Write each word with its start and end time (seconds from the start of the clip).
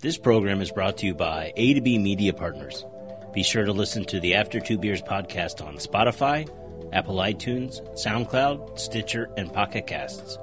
This 0.00 0.16
program 0.16 0.60
is 0.60 0.70
brought 0.70 0.98
to 0.98 1.06
you 1.06 1.14
by 1.14 1.52
A 1.56 1.74
to 1.74 1.80
B 1.80 1.98
Media 1.98 2.32
Partners. 2.32 2.84
Be 3.34 3.42
sure 3.42 3.64
to 3.64 3.72
listen 3.72 4.04
to 4.04 4.20
the 4.20 4.36
After 4.36 4.60
Two 4.60 4.78
Beers 4.78 5.02
podcast 5.02 5.60
on 5.60 5.74
Spotify, 5.78 6.48
Apple 6.92 7.16
iTunes, 7.16 7.80
SoundCloud, 8.00 8.78
Stitcher, 8.78 9.28
and 9.36 9.52
Pocket 9.52 9.88
Casts. 9.88 10.38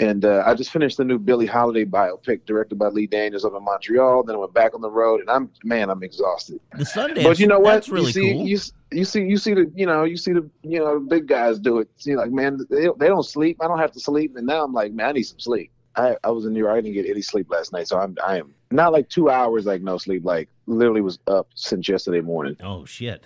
And 0.00 0.24
uh, 0.24 0.42
I 0.44 0.54
just 0.54 0.70
finished 0.70 0.96
the 0.96 1.04
new 1.04 1.18
Billie 1.18 1.46
Holiday 1.46 1.84
biopic 1.84 2.44
directed 2.44 2.76
by 2.76 2.88
Lee 2.88 3.06
Daniels 3.06 3.44
up 3.44 3.54
in 3.54 3.62
Montreal. 3.62 4.24
Then 4.24 4.34
I 4.34 4.38
went 4.38 4.54
back 4.54 4.74
on 4.74 4.80
the 4.80 4.90
road, 4.90 5.20
and 5.20 5.30
I'm 5.30 5.50
man, 5.64 5.90
I'm 5.90 6.02
exhausted. 6.02 6.60
The 6.76 6.84
Sundance, 6.84 7.22
but 7.22 7.38
you 7.38 7.46
know 7.46 7.60
what? 7.60 7.74
That's 7.74 7.88
really 7.88 8.06
you 8.06 8.12
see, 8.12 8.32
cool. 8.32 8.46
You, 8.46 8.58
you 8.90 9.04
see, 9.04 9.22
you 9.22 9.36
see 9.36 9.54
the, 9.54 9.70
you 9.76 9.86
know, 9.86 10.04
you 10.04 10.16
see 10.16 10.32
the, 10.32 10.48
you 10.62 10.78
know, 10.80 10.98
big 10.98 11.28
guys 11.28 11.58
do 11.58 11.78
it. 11.78 11.88
See, 11.98 12.16
like 12.16 12.32
man, 12.32 12.58
they, 12.70 12.88
they 12.98 13.06
don't 13.06 13.22
sleep. 13.22 13.58
I 13.60 13.68
don't 13.68 13.78
have 13.78 13.92
to 13.92 14.00
sleep, 14.00 14.34
and 14.36 14.46
now 14.46 14.64
I'm 14.64 14.72
like, 14.72 14.92
man, 14.92 15.10
I 15.10 15.12
need 15.12 15.22
some 15.24 15.38
sleep. 15.38 15.70
I, 15.94 16.16
I 16.24 16.30
was 16.30 16.46
in 16.46 16.54
New 16.54 16.60
York. 16.60 16.72
I 16.72 16.80
didn't 16.80 16.94
get 16.94 17.08
any 17.08 17.22
sleep 17.22 17.50
last 17.50 17.72
night, 17.72 17.86
so 17.86 17.98
I'm 17.98 18.16
I 18.26 18.38
am 18.38 18.54
not 18.70 18.92
like 18.92 19.08
two 19.08 19.30
hours 19.30 19.66
like 19.66 19.82
no 19.82 19.98
sleep. 19.98 20.24
Like 20.24 20.48
literally 20.66 21.00
was 21.00 21.18
up 21.26 21.48
since 21.54 21.88
yesterday 21.88 22.20
morning, 22.20 22.56
oh 22.62 22.84
shit. 22.84 23.24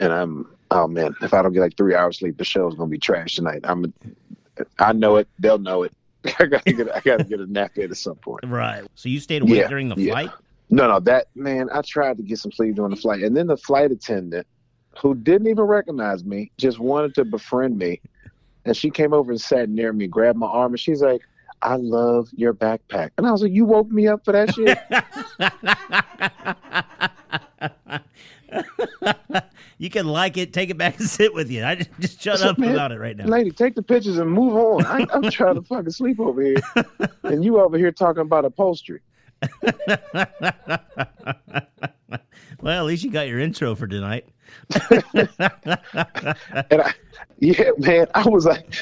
and 0.00 0.12
I'm 0.12 0.48
oh 0.70 0.86
man, 0.86 1.14
if 1.22 1.32
I 1.34 1.42
don't 1.42 1.52
get 1.52 1.60
like 1.60 1.76
three 1.76 1.94
hours 1.94 2.18
sleep, 2.18 2.36
the 2.38 2.44
show's 2.44 2.74
gonna 2.74 2.88
be 2.90 2.98
trash 2.98 3.36
tonight. 3.36 3.60
I'm, 3.64 3.92
I 4.78 4.92
know 4.92 5.16
it. 5.16 5.28
They'll 5.38 5.58
know 5.58 5.82
it. 5.84 5.92
I 6.38 6.46
gotta 6.46 6.72
get 6.72 6.94
I 6.94 7.00
gotta 7.00 7.24
get 7.24 7.40
a 7.40 7.46
nap 7.46 7.76
in 7.76 7.90
at 7.90 7.96
some 7.96 8.16
point. 8.16 8.44
Right. 8.44 8.84
So 8.94 9.08
you 9.08 9.20
stayed 9.20 9.42
awake 9.42 9.54
Yeah, 9.60 9.68
during 9.68 9.88
the 9.88 9.96
yeah. 10.00 10.12
flight? 10.12 10.30
No, 10.70 10.88
no, 10.88 10.98
that 11.00 11.26
man. 11.34 11.68
I 11.72 11.82
tried 11.82 12.16
to 12.16 12.22
get 12.22 12.38
some 12.38 12.50
sleep 12.52 12.74
during 12.74 12.90
the 12.90 13.00
flight, 13.00 13.22
and 13.22 13.36
then 13.36 13.46
the 13.46 13.56
flight 13.56 13.92
attendant, 13.92 14.46
who 15.00 15.14
didn't 15.14 15.46
even 15.46 15.64
recognize 15.64 16.24
me, 16.24 16.50
just 16.58 16.78
wanted 16.80 17.14
to 17.14 17.24
befriend 17.24 17.78
me, 17.78 18.00
and 18.64 18.76
she 18.76 18.90
came 18.90 19.12
over 19.12 19.30
and 19.30 19.40
sat 19.40 19.68
near 19.68 19.92
me, 19.92 20.08
grabbed 20.08 20.38
my 20.38 20.48
arm, 20.48 20.72
and 20.72 20.80
she's 20.80 21.02
like, 21.02 21.20
"I 21.66 21.76
love 21.76 22.30
your 22.32 22.54
backpack," 22.54 23.10
and 23.18 23.26
I 23.26 23.32
was 23.32 23.42
like, 23.42 23.52
"You 23.52 23.64
woke 23.64 23.90
me 23.90 24.06
up 24.06 24.24
for 24.24 24.32
that 24.32 24.54
shit." 24.54 24.78
you 29.78 29.90
can 29.90 30.06
like 30.06 30.36
it, 30.36 30.52
take 30.52 30.70
it 30.70 30.78
back 30.78 30.98
and 30.98 31.08
sit 31.08 31.34
with 31.34 31.50
you. 31.50 31.64
I 31.64 31.74
just, 31.76 31.90
just 32.00 32.20
shut 32.20 32.38
said, 32.38 32.48
up 32.48 32.58
"Man, 32.58 32.72
about 32.72 32.92
it 32.92 32.98
right 32.98 33.16
now. 33.16 33.26
Lady, 33.26 33.50
take 33.50 33.74
the 33.74 33.82
pictures 33.82 34.18
and 34.18 34.30
move 34.30 34.54
on. 34.54 34.86
I, 34.86 35.06
I'm 35.12 35.22
trying 35.30 35.56
to 35.56 35.62
fucking 35.62 35.90
sleep 35.90 36.20
over 36.20 36.40
here, 36.42 36.56
and 37.24 37.44
you 37.44 37.60
over 37.60 37.76
here 37.76 37.92
talking 37.92 38.22
about 38.22 38.44
upholstery. 38.44 39.00
well, 42.60 42.80
at 42.80 42.84
least 42.84 43.04
you 43.04 43.10
got 43.10 43.28
your 43.28 43.38
intro 43.38 43.74
for 43.74 43.86
tonight. 43.86 44.26
And 45.10 45.28
I, 46.82 46.94
yeah, 47.38 47.70
man, 47.78 48.06
I 48.14 48.26
was 48.28 48.46
like, 48.46 48.74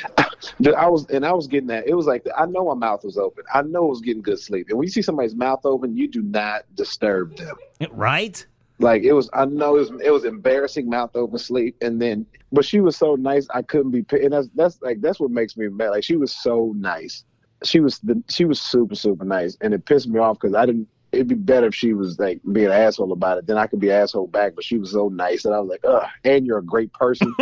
I 0.72 0.88
was, 0.88 1.06
and 1.06 1.26
I 1.26 1.32
was 1.32 1.46
getting 1.46 1.66
that. 1.68 1.86
It 1.86 1.94
was 1.94 2.06
like, 2.06 2.26
I 2.36 2.46
know 2.46 2.64
my 2.66 2.74
mouth 2.74 3.04
was 3.04 3.18
open. 3.18 3.44
I 3.52 3.62
know 3.62 3.86
I 3.86 3.88
was 3.88 4.00
getting 4.00 4.22
good 4.22 4.40
sleep. 4.40 4.68
And 4.68 4.78
when 4.78 4.86
you 4.86 4.90
see 4.92 5.02
somebody's 5.02 5.34
mouth 5.34 5.60
open, 5.64 5.96
you 5.96 6.08
do 6.08 6.22
not 6.22 6.64
disturb 6.74 7.36
them. 7.36 7.56
right? 7.92 8.44
Like 8.78 9.02
it 9.02 9.12
was, 9.12 9.30
I 9.32 9.44
know 9.44 9.76
it 9.76 9.90
was, 9.90 10.00
it 10.02 10.10
was 10.10 10.24
embarrassing 10.24 10.88
mouth 10.88 11.14
open 11.14 11.38
sleep. 11.38 11.76
And 11.80 12.00
then, 12.00 12.26
but 12.50 12.64
she 12.64 12.80
was 12.80 12.96
so 12.96 13.14
nice, 13.14 13.46
I 13.54 13.62
couldn't 13.62 13.90
be. 13.90 14.04
And 14.10 14.32
that's 14.32 14.48
that's 14.54 14.80
like 14.82 15.00
that's 15.00 15.20
what 15.20 15.30
makes 15.30 15.56
me 15.56 15.68
mad. 15.68 15.90
Like 15.90 16.04
she 16.04 16.16
was 16.16 16.34
so 16.34 16.72
nice. 16.76 17.24
She 17.62 17.80
was 17.80 17.98
the, 18.00 18.22
she 18.28 18.44
was 18.44 18.60
super 18.60 18.94
super 18.94 19.24
nice, 19.24 19.56
and 19.60 19.72
it 19.72 19.84
pissed 19.86 20.08
me 20.08 20.18
off 20.18 20.38
because 20.40 20.54
I 20.54 20.66
didn't. 20.66 20.88
It'd 21.14 21.28
be 21.28 21.34
better 21.34 21.66
if 21.66 21.74
she 21.74 21.94
was 21.94 22.18
like 22.18 22.40
being 22.52 22.66
an 22.66 22.72
asshole 22.72 23.12
about 23.12 23.38
it. 23.38 23.46
Then 23.46 23.56
I 23.56 23.66
could 23.66 23.80
be 23.80 23.88
an 23.88 23.96
asshole 23.96 24.26
back. 24.26 24.54
But 24.54 24.64
she 24.64 24.78
was 24.78 24.92
so 24.92 25.08
nice, 25.08 25.44
and 25.44 25.54
I 25.54 25.60
was 25.60 25.70
like, 25.70 25.84
ugh. 25.84 26.08
And 26.24 26.46
you're 26.46 26.58
a 26.58 26.62
great 26.64 26.92
person. 26.92 27.34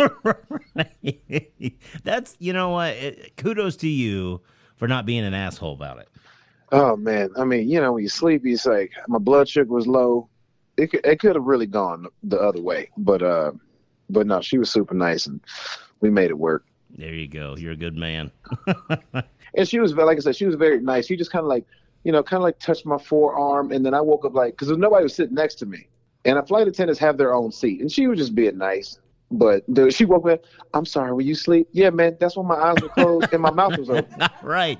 That's, 2.03 2.35
you 2.39 2.53
know 2.53 2.69
what? 2.69 2.93
It, 2.93 3.37
kudos 3.37 3.75
to 3.77 3.89
you 3.89 4.41
for 4.75 4.87
not 4.87 5.05
being 5.05 5.23
an 5.23 5.33
asshole 5.33 5.73
about 5.73 5.99
it. 5.99 6.09
Oh 6.71 6.95
man, 6.95 7.29
I 7.37 7.43
mean, 7.45 7.69
you 7.69 7.79
know, 7.79 7.93
when 7.93 8.03
you 8.03 8.09
sleep, 8.09 8.41
it's 8.45 8.65
like 8.65 8.91
my 9.07 9.19
blood 9.19 9.47
sugar 9.47 9.71
was 9.71 9.85
low. 9.85 10.27
It 10.75 10.87
could, 10.87 11.05
it 11.05 11.19
could 11.19 11.35
have 11.35 11.45
really 11.45 11.67
gone 11.67 12.07
the 12.23 12.39
other 12.39 12.59
way, 12.59 12.89
but 12.97 13.21
uh, 13.21 13.51
but 14.09 14.25
no, 14.25 14.41
she 14.41 14.57
was 14.57 14.71
super 14.71 14.95
nice, 14.95 15.27
and 15.27 15.39
we 16.01 16.09
made 16.09 16.31
it 16.31 16.37
work. 16.39 16.65
There 16.89 17.13
you 17.13 17.27
go. 17.27 17.55
You're 17.57 17.73
a 17.73 17.77
good 17.77 17.95
man. 17.95 18.31
And 19.55 19.67
she 19.67 19.79
was 19.79 19.93
like 19.93 20.17
I 20.17 20.19
said, 20.19 20.35
she 20.35 20.45
was 20.45 20.55
very 20.55 20.79
nice. 20.79 21.05
She 21.05 21.15
just 21.15 21.31
kind 21.31 21.43
of 21.43 21.49
like, 21.49 21.65
you 22.03 22.11
know, 22.11 22.23
kind 22.23 22.39
of 22.39 22.43
like 22.43 22.59
touched 22.59 22.85
my 22.85 22.97
forearm, 22.97 23.71
and 23.71 23.85
then 23.85 23.93
I 23.93 24.01
woke 24.01 24.25
up 24.25 24.33
like 24.33 24.57
because 24.57 24.75
nobody 24.77 25.03
was 25.03 25.15
sitting 25.15 25.35
next 25.35 25.55
to 25.55 25.65
me, 25.65 25.87
and 26.25 26.37
a 26.37 26.43
flight 26.45 26.67
attendants 26.67 26.99
have 26.99 27.17
their 27.17 27.33
own 27.33 27.51
seat, 27.51 27.81
and 27.81 27.91
she 27.91 28.07
was 28.07 28.19
just 28.19 28.35
being 28.35 28.57
nice. 28.57 28.99
But 29.31 29.71
dude, 29.73 29.93
she 29.93 30.05
woke 30.05 30.25
me 30.25 30.33
up. 30.33 30.43
I'm 30.73 30.85
sorry, 30.85 31.11
will 31.11 31.21
you 31.21 31.33
sleep? 31.33 31.67
Yeah, 31.71 31.89
man, 31.89 32.17
that's 32.19 32.37
when 32.37 32.45
my 32.45 32.55
eyes 32.55 32.75
were 32.81 32.89
closed 32.89 33.33
and 33.33 33.41
my 33.41 33.49
mouth 33.51 33.77
was 33.77 33.89
open. 33.89 34.27
right. 34.43 34.77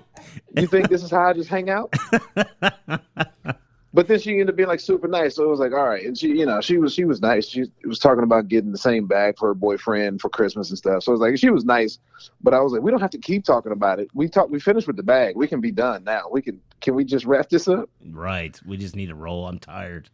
You 0.55 0.67
think 0.67 0.89
this 0.89 1.01
is 1.01 1.09
how 1.09 1.23
I 1.23 1.33
just 1.33 1.49
hang 1.49 1.71
out? 1.71 1.91
But 3.95 4.07
then 4.07 4.19
she 4.19 4.31
ended 4.31 4.49
up 4.49 4.55
being 4.55 4.67
like 4.67 4.79
super 4.79 5.07
nice, 5.07 5.35
so 5.35 5.43
it 5.43 5.49
was 5.49 5.59
like, 5.59 5.71
all 5.71 5.87
right. 5.87 6.03
And 6.03 6.17
she, 6.17 6.29
you 6.29 6.47
know, 6.47 6.61
she 6.61 6.77
was 6.77 6.93
she 6.93 7.05
was 7.05 7.21
nice. 7.21 7.47
She 7.47 7.65
was 7.85 7.99
talking 7.99 8.23
about 8.23 8.47
getting 8.47 8.71
the 8.71 8.77
same 8.77 9.05
bag 9.05 9.37
for 9.37 9.49
her 9.49 9.53
boyfriend 9.53 10.19
for 10.19 10.29
Christmas 10.29 10.69
and 10.69 10.77
stuff. 10.77 11.03
So 11.03 11.11
it 11.11 11.13
was 11.13 11.21
like 11.21 11.37
she 11.37 11.51
was 11.51 11.63
nice, 11.63 11.99
but 12.41 12.55
I 12.55 12.59
was 12.61 12.73
like, 12.73 12.81
we 12.81 12.89
don't 12.89 13.01
have 13.01 13.11
to 13.11 13.19
keep 13.19 13.43
talking 13.45 13.71
about 13.71 13.99
it. 13.99 14.09
We 14.15 14.27
talked, 14.27 14.49
we 14.49 14.59
finished 14.59 14.87
with 14.87 14.97
the 14.97 15.03
bag. 15.03 15.35
We 15.35 15.47
can 15.47 15.61
be 15.61 15.71
done 15.71 16.03
now. 16.03 16.23
We 16.31 16.41
can 16.41 16.59
can 16.81 16.95
we 16.95 17.05
just 17.05 17.25
wrap 17.25 17.49
this 17.49 17.67
up? 17.67 17.87
Right. 18.09 18.59
We 18.65 18.77
just 18.77 18.95
need 18.95 19.07
to 19.07 19.15
roll. 19.15 19.47
I'm 19.47 19.59
tired. 19.59 20.09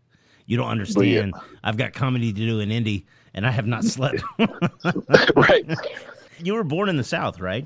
You 0.45 0.57
don't 0.57 0.69
understand. 0.69 1.35
I've 1.63 1.77
got 1.77 1.93
comedy 1.93 2.33
to 2.33 2.37
do 2.39 2.59
in 2.59 2.71
Indy, 2.71 3.05
and 3.33 3.45
I 3.47 3.51
have 3.51 3.67
not 3.67 3.83
slept. 3.85 4.23
right? 5.35 5.65
you 6.43 6.53
were 6.53 6.63
born 6.63 6.89
in 6.89 6.97
the 6.97 7.03
South, 7.03 7.39
right? 7.39 7.65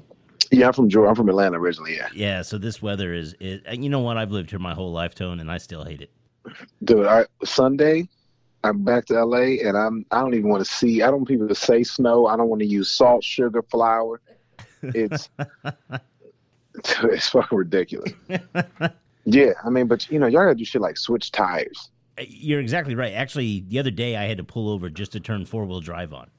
Yeah, 0.54 0.68
I'm 0.68 0.74
from 0.74 0.90
Georgia. 0.90 1.10
I'm 1.10 1.16
from 1.16 1.30
Atlanta 1.30 1.60
originally. 1.60 1.96
Yeah, 1.96 2.10
Yeah. 2.14 2.42
So 2.42 2.58
this 2.58 2.82
weather 2.82 3.14
is, 3.14 3.36
is 3.40 3.62
and 3.66 3.84
you 3.84 3.90
know 3.90 4.00
what? 4.00 4.18
I've 4.18 4.32
lived 4.32 4.50
here 4.50 4.60
my 4.60 4.74
whole 4.74 4.92
life, 4.92 5.16
Tone, 5.16 5.40
and 5.40 5.52
I 5.52 5.58
still 5.58 5.84
hate 5.84 6.02
it. 6.02 6.12
dude. 6.84 7.06
I, 7.06 7.26
Sunday, 7.44 8.08
I'm 8.64 8.84
back 8.84 9.06
to 9.08 9.26
LA, 9.26 9.58
and 9.64 9.78
I'm 9.78 10.06
I 10.12 10.20
don't 10.22 10.34
even 10.36 10.50
want 10.50 10.64
to 10.66 10.72
see. 10.72 11.02
I 11.02 11.08
don't 11.08 11.18
want 11.18 11.28
people 11.28 11.48
to 11.48 11.56
say 11.56 11.84
snow. 11.84 12.28
I 12.28 12.38
don't 12.38 12.50
want 12.50 12.62
to 12.62 12.68
use 12.68 12.92
salt, 12.92 13.24
sugar, 13.24 13.62
flour. 13.64 14.22
It's 14.84 15.30
it's 16.76 17.30
fucking 17.30 17.58
ridiculous. 17.58 18.14
Yeah, 19.26 19.54
I 19.64 19.70
mean, 19.70 19.88
but 19.88 20.10
you 20.12 20.20
know, 20.20 20.28
y'all 20.28 20.44
gotta 20.44 20.56
do 20.56 20.66
shit 20.66 20.82
like 20.82 20.98
switch 20.98 21.32
tires. 21.32 21.90
Uh, 22.18 22.24
you're 22.28 22.60
exactly 22.60 22.96
right. 22.96 23.14
Actually, 23.14 23.64
the 23.68 23.80
other 23.80 23.92
day 23.92 24.16
I 24.16 24.26
had 24.26 24.38
to 24.38 24.44
pull 24.44 24.70
over 24.70 24.90
just 24.90 25.14
to 25.14 25.20
turn 25.20 25.46
four 25.46 25.66
wheel 25.66 25.80
drive 25.80 26.14
on. 26.14 26.30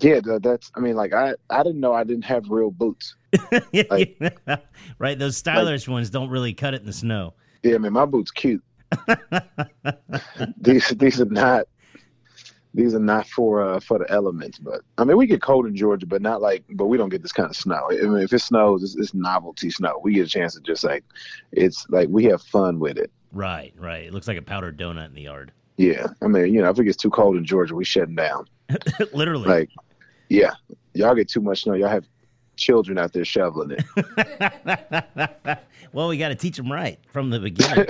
Yeah, 0.00 0.20
that's. 0.40 0.70
I 0.74 0.80
mean, 0.80 0.96
like 0.96 1.12
I 1.12 1.34
I 1.50 1.62
didn't 1.62 1.80
know 1.80 1.92
I 1.92 2.04
didn't 2.04 2.24
have 2.24 2.48
real 2.48 2.70
boots. 2.70 3.16
right. 4.98 5.18
Those 5.18 5.36
stylish 5.36 5.88
ones 5.88 6.10
don't 6.10 6.30
really 6.30 6.54
cut 6.54 6.74
it 6.74 6.80
in 6.80 6.86
the 6.86 6.92
snow. 6.92 7.34
Yeah, 7.62 7.76
I 7.76 7.78
mean, 7.78 7.92
my 7.92 8.06
boots 8.06 8.30
cute. 8.30 8.62
these 10.56 10.88
these 10.90 11.20
are 11.20 11.26
not. 11.26 11.66
These 12.74 12.94
are 12.94 13.00
not 13.00 13.26
for 13.26 13.62
uh, 13.62 13.80
for 13.80 13.98
the 13.98 14.08
elements, 14.10 14.58
but 14.58 14.82
I 14.98 15.04
mean 15.04 15.16
we 15.16 15.26
get 15.26 15.42
cold 15.42 15.66
in 15.66 15.74
Georgia, 15.74 16.06
but 16.06 16.22
not 16.22 16.42
like, 16.42 16.64
but 16.70 16.86
we 16.86 16.96
don't 16.96 17.08
get 17.08 17.22
this 17.22 17.32
kind 17.32 17.48
of 17.48 17.56
snow. 17.56 17.88
I 17.90 17.94
mean, 17.94 18.18
if 18.18 18.32
it 18.32 18.40
snows, 18.40 18.82
it's, 18.82 18.94
it's 18.94 19.14
novelty 19.14 19.70
snow. 19.70 19.98
We 20.02 20.12
get 20.14 20.26
a 20.26 20.30
chance 20.30 20.54
to 20.54 20.60
just 20.60 20.84
like, 20.84 21.02
it's 21.50 21.86
like 21.88 22.08
we 22.10 22.24
have 22.24 22.42
fun 22.42 22.78
with 22.78 22.98
it. 22.98 23.10
Right, 23.32 23.72
right. 23.76 24.04
It 24.04 24.12
looks 24.12 24.28
like 24.28 24.36
a 24.36 24.42
powdered 24.42 24.78
donut 24.78 25.06
in 25.06 25.14
the 25.14 25.22
yard. 25.22 25.50
Yeah, 25.78 26.08
I 26.22 26.26
mean, 26.26 26.52
you 26.52 26.60
know, 26.60 26.68
if 26.68 26.78
it 26.78 26.84
gets 26.84 26.96
too 26.96 27.10
cold 27.10 27.36
in 27.36 27.44
Georgia, 27.44 27.74
we 27.74 27.84
shutting 27.84 28.16
down. 28.16 28.46
Literally. 29.12 29.48
Like, 29.48 29.70
yeah, 30.28 30.52
y'all 30.94 31.14
get 31.14 31.28
too 31.28 31.40
much 31.40 31.62
snow. 31.62 31.74
Y'all 31.74 31.88
have 31.88 32.06
children 32.56 32.98
out 32.98 33.12
there 33.12 33.24
shoveling 33.24 33.76
it. 33.78 35.58
well, 35.92 36.08
we 36.08 36.18
got 36.18 36.28
to 36.28 36.34
teach 36.34 36.56
them 36.56 36.70
right 36.70 36.98
from 37.12 37.30
the 37.30 37.40
beginning. 37.40 37.86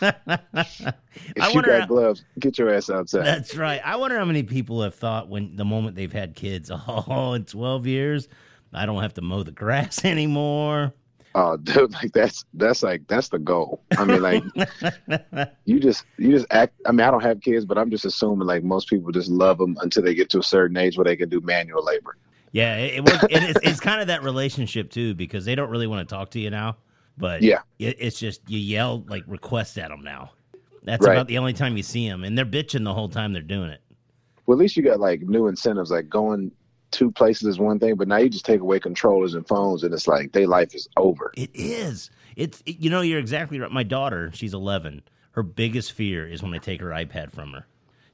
If 1.36 1.42
I 1.42 1.50
you 1.50 1.62
got 1.62 1.88
gloves, 1.88 2.24
get 2.38 2.56
your 2.58 2.72
ass 2.72 2.88
outside. 2.88 3.26
That's 3.26 3.54
right. 3.54 3.80
I 3.84 3.96
wonder 3.96 4.16
how 4.18 4.24
many 4.24 4.42
people 4.42 4.82
have 4.82 4.94
thought 4.94 5.28
when 5.28 5.54
the 5.56 5.64
moment 5.64 5.96
they've 5.96 6.12
had 6.12 6.34
kids, 6.34 6.70
oh, 6.72 7.32
in 7.34 7.44
12 7.44 7.86
years, 7.86 8.28
I 8.72 8.86
don't 8.86 9.02
have 9.02 9.14
to 9.14 9.20
mow 9.20 9.42
the 9.42 9.52
grass 9.52 10.04
anymore. 10.04 10.94
Oh, 11.34 11.56
dude, 11.62 11.92
like 11.92 12.12
that's 12.12 12.44
that's 12.54 12.82
like 12.82 13.06
that's 13.06 13.28
the 13.28 13.38
goal. 13.38 13.82
I 13.96 14.04
mean, 14.04 14.20
like 14.22 14.42
you 15.64 15.78
just 15.80 16.04
you 16.18 16.30
just 16.32 16.46
act. 16.50 16.74
I 16.86 16.92
mean, 16.92 17.00
I 17.00 17.10
don't 17.10 17.22
have 17.22 17.40
kids, 17.40 17.64
but 17.64 17.78
I'm 17.78 17.90
just 17.90 18.04
assuming 18.04 18.46
like 18.46 18.64
most 18.64 18.88
people 18.88 19.12
just 19.12 19.28
love 19.30 19.58
them 19.58 19.76
until 19.80 20.02
they 20.02 20.14
get 20.14 20.30
to 20.30 20.38
a 20.38 20.42
certain 20.42 20.76
age 20.76 20.96
where 20.96 21.04
they 21.04 21.16
can 21.16 21.28
do 21.28 21.40
manual 21.40 21.84
labor. 21.84 22.16
Yeah, 22.52 22.76
it, 22.78 22.94
it, 22.96 23.00
was- 23.04 23.22
it- 23.24 23.30
it's, 23.30 23.60
it's 23.62 23.80
kind 23.80 24.00
of 24.00 24.08
that 24.08 24.22
relationship 24.24 24.90
too 24.90 25.14
because 25.14 25.44
they 25.44 25.54
don't 25.54 25.70
really 25.70 25.86
want 25.86 26.08
to 26.08 26.12
talk 26.14 26.30
to 26.32 26.40
you 26.40 26.50
now. 26.50 26.76
But 27.16 27.42
Yeah. 27.42 27.60
it, 27.78 27.96
it's 28.00 28.18
just 28.18 28.40
you 28.48 28.58
yell 28.58 29.04
like 29.08 29.22
requests 29.26 29.76
at 29.78 29.90
them 29.90 30.02
now. 30.02 30.32
That's 30.82 31.06
Right. 31.06 31.12
about 31.12 31.28
the 31.28 31.38
only 31.38 31.52
time 31.52 31.76
you 31.76 31.82
see 31.82 32.08
them, 32.08 32.24
and 32.24 32.36
they're 32.36 32.46
bitching 32.46 32.82
the 32.84 32.94
whole 32.94 33.08
time 33.10 33.32
they're 33.34 33.42
doing 33.42 33.70
it. 33.70 33.82
Well, 34.46 34.56
at 34.56 34.60
least 34.60 34.76
you 34.76 34.82
got 34.82 34.98
like 34.98 35.20
new 35.20 35.46
incentives. 35.46 35.90
Like 35.90 36.08
going 36.08 36.50
two 36.90 37.10
places 37.10 37.48
is 37.48 37.58
one 37.58 37.78
thing, 37.78 37.94
but 37.96 38.08
now 38.08 38.16
you 38.16 38.28
just 38.28 38.44
take 38.44 38.60
away 38.60 38.80
controllers 38.80 39.34
and 39.34 39.46
phones, 39.46 39.82
and 39.82 39.92
it's 39.94 40.06
like 40.08 40.32
their 40.32 40.46
life 40.46 40.74
is 40.74 40.88
over. 40.96 41.32
It 41.36 41.50
is. 41.54 42.10
It's 42.36 42.62
it- 42.66 42.78
you 42.80 42.90
know 42.90 43.00
you're 43.00 43.18
exactly 43.18 43.58
right. 43.58 43.70
My 43.70 43.82
daughter, 43.82 44.30
she's 44.34 44.54
11. 44.54 45.02
Her 45.32 45.42
biggest 45.42 45.92
fear 45.92 46.26
is 46.28 46.42
when 46.42 46.52
I 46.54 46.58
take 46.58 46.80
her 46.80 46.88
iPad 46.88 47.30
from 47.32 47.52
her. 47.52 47.66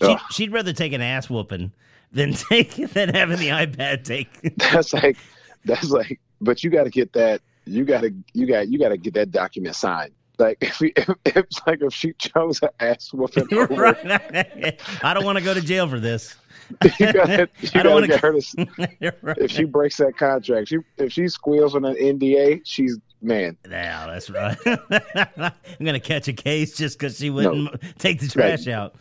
She, 0.02 0.16
she'd 0.30 0.52
rather 0.52 0.74
take 0.74 0.92
an 0.92 1.00
ass 1.00 1.30
whooping 1.30 1.72
than 2.12 2.32
take 2.50 2.74
than 2.92 3.14
having 3.14 3.38
the 3.38 3.48
iPad 3.48 4.04
take. 4.04 4.54
That's 4.72 4.92
like 4.92 5.16
that's 5.64 5.90
like. 5.90 6.20
But 6.40 6.62
you 6.62 6.68
got 6.70 6.84
to 6.84 6.90
get 6.90 7.14
that. 7.14 7.40
You 7.64 7.84
got 7.84 8.02
to 8.02 8.12
you 8.34 8.46
got 8.46 8.68
you 8.68 8.78
got 8.78 8.90
to 8.90 8.98
get 8.98 9.14
that 9.14 9.30
document 9.30 9.74
signed. 9.74 10.12
Like 10.38 10.58
if, 10.60 10.80
we, 10.80 10.92
if 10.96 11.08
it's 11.24 11.60
like 11.66 11.80
if 11.82 11.94
she 11.94 12.12
chose 12.14 12.60
an 12.62 12.68
ass 12.80 13.12
whooping, 13.12 13.46
right. 13.76 14.80
I 15.02 15.14
don't 15.14 15.24
want 15.24 15.38
to 15.38 15.44
go 15.44 15.54
to 15.54 15.60
jail 15.60 15.88
for 15.88 16.00
this. 16.00 16.34
you 16.98 17.12
got 17.12 17.28
you 17.28 17.46
I 17.74 17.82
don't 17.82 17.94
wanna- 17.94 18.08
get 18.08 18.20
her 18.20 18.32
to 18.32 18.66
right. 19.22 19.38
if 19.38 19.52
she 19.52 19.64
breaks 19.64 19.98
that 19.98 20.16
contract, 20.16 20.68
she 20.68 20.78
if 20.98 21.12
she 21.12 21.28
squeals 21.28 21.74
on 21.76 21.84
an 21.84 21.94
NDA, 21.94 22.62
she's 22.64 22.98
man. 23.22 23.56
Yeah, 23.70 24.06
that's 24.06 24.28
right. 24.30 24.56
I'm 24.66 25.52
gonna 25.84 26.00
catch 26.00 26.26
a 26.28 26.32
case 26.32 26.76
just 26.76 26.98
because 26.98 27.18
she 27.18 27.30
wouldn't 27.30 27.80
take 27.98 28.20
the 28.20 28.26
trash 28.28 28.66
out. 28.66 28.96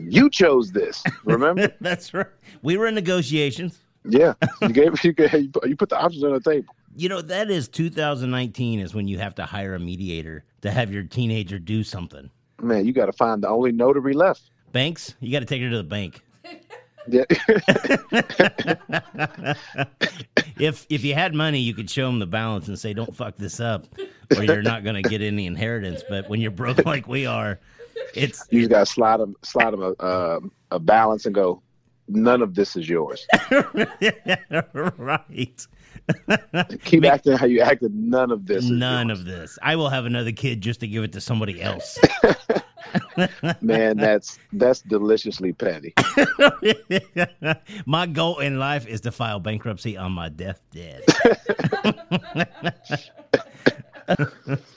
You 0.00 0.28
chose 0.28 0.70
this. 0.70 1.02
Remember? 1.24 1.72
that's 1.80 2.12
right. 2.12 2.26
We 2.62 2.76
were 2.76 2.86
in 2.86 2.94
negotiations. 2.94 3.78
yeah, 4.04 4.34
you 4.60 4.68
gave 4.68 5.02
you, 5.02 5.12
gave, 5.12 5.32
you 5.64 5.76
put 5.76 5.88
the 5.88 5.98
options 5.98 6.24
on 6.24 6.32
the 6.34 6.40
table. 6.40 6.74
You 6.96 7.08
know 7.08 7.22
that 7.22 7.50
is 7.50 7.68
2019 7.68 8.80
is 8.80 8.94
when 8.94 9.08
you 9.08 9.18
have 9.18 9.34
to 9.36 9.46
hire 9.46 9.74
a 9.74 9.78
mediator 9.78 10.44
to 10.62 10.70
have 10.70 10.92
your 10.92 11.04
teenager 11.04 11.58
do 11.58 11.84
something. 11.84 12.30
Man, 12.60 12.86
you 12.86 12.92
got 12.92 13.06
to 13.06 13.12
find 13.12 13.42
the 13.42 13.48
only 13.48 13.72
notary 13.72 14.14
left. 14.14 14.50
Banks, 14.72 15.14
you 15.20 15.32
got 15.32 15.40
to 15.40 15.46
take 15.46 15.62
her 15.62 15.70
to 15.70 15.76
the 15.76 15.84
bank. 15.84 16.22
Yeah. 17.10 17.24
If 20.58 20.86
if 20.88 21.04
you 21.04 21.14
had 21.14 21.34
money, 21.34 21.60
you 21.60 21.74
could 21.74 21.88
show 21.88 22.06
them 22.06 22.18
the 22.18 22.26
balance 22.26 22.68
and 22.68 22.78
say, 22.78 22.92
"Don't 22.92 23.14
fuck 23.14 23.36
this 23.36 23.60
up, 23.60 23.86
or 24.36 24.42
you're 24.42 24.62
not 24.62 24.84
gonna 24.84 25.02
get 25.02 25.22
any 25.22 25.46
inheritance." 25.46 26.02
But 26.08 26.28
when 26.28 26.40
you're 26.40 26.50
broke 26.50 26.84
like 26.84 27.06
we 27.06 27.26
are, 27.26 27.60
it's 28.14 28.44
you 28.50 28.60
just 28.60 28.70
got 28.70 28.80
to 28.80 28.86
slide 28.86 29.20
them, 29.20 29.36
slide 29.42 29.72
them 29.72 29.82
a, 29.82 29.90
uh, 30.02 30.40
a 30.72 30.78
balance 30.78 31.26
and 31.26 31.34
go. 31.34 31.62
None 32.08 32.42
of 32.42 32.54
this 32.54 32.74
is 32.74 32.88
yours. 32.88 33.26
right. 34.72 35.66
Keep 36.84 37.02
Make- 37.02 37.12
acting 37.12 37.36
how 37.36 37.46
you 37.46 37.60
acted. 37.60 37.94
None 37.94 38.30
of 38.30 38.46
this. 38.46 38.64
None 38.64 39.08
yours. 39.08 39.20
of 39.20 39.24
this. 39.26 39.58
I 39.62 39.76
will 39.76 39.90
have 39.90 40.06
another 40.06 40.32
kid 40.32 40.60
just 40.60 40.80
to 40.80 40.88
give 40.88 41.04
it 41.04 41.12
to 41.12 41.20
somebody 41.20 41.60
else. 41.60 41.98
Man, 43.60 43.96
that's 43.96 44.38
that's 44.52 44.80
deliciously 44.80 45.52
petty. 45.52 45.92
my 47.86 48.06
goal 48.06 48.38
in 48.38 48.58
life 48.58 48.86
is 48.86 49.02
to 49.02 49.12
file 49.12 49.40
bankruptcy 49.40 49.96
on 49.96 50.12
my 50.12 50.28
deathbed. 50.30 51.02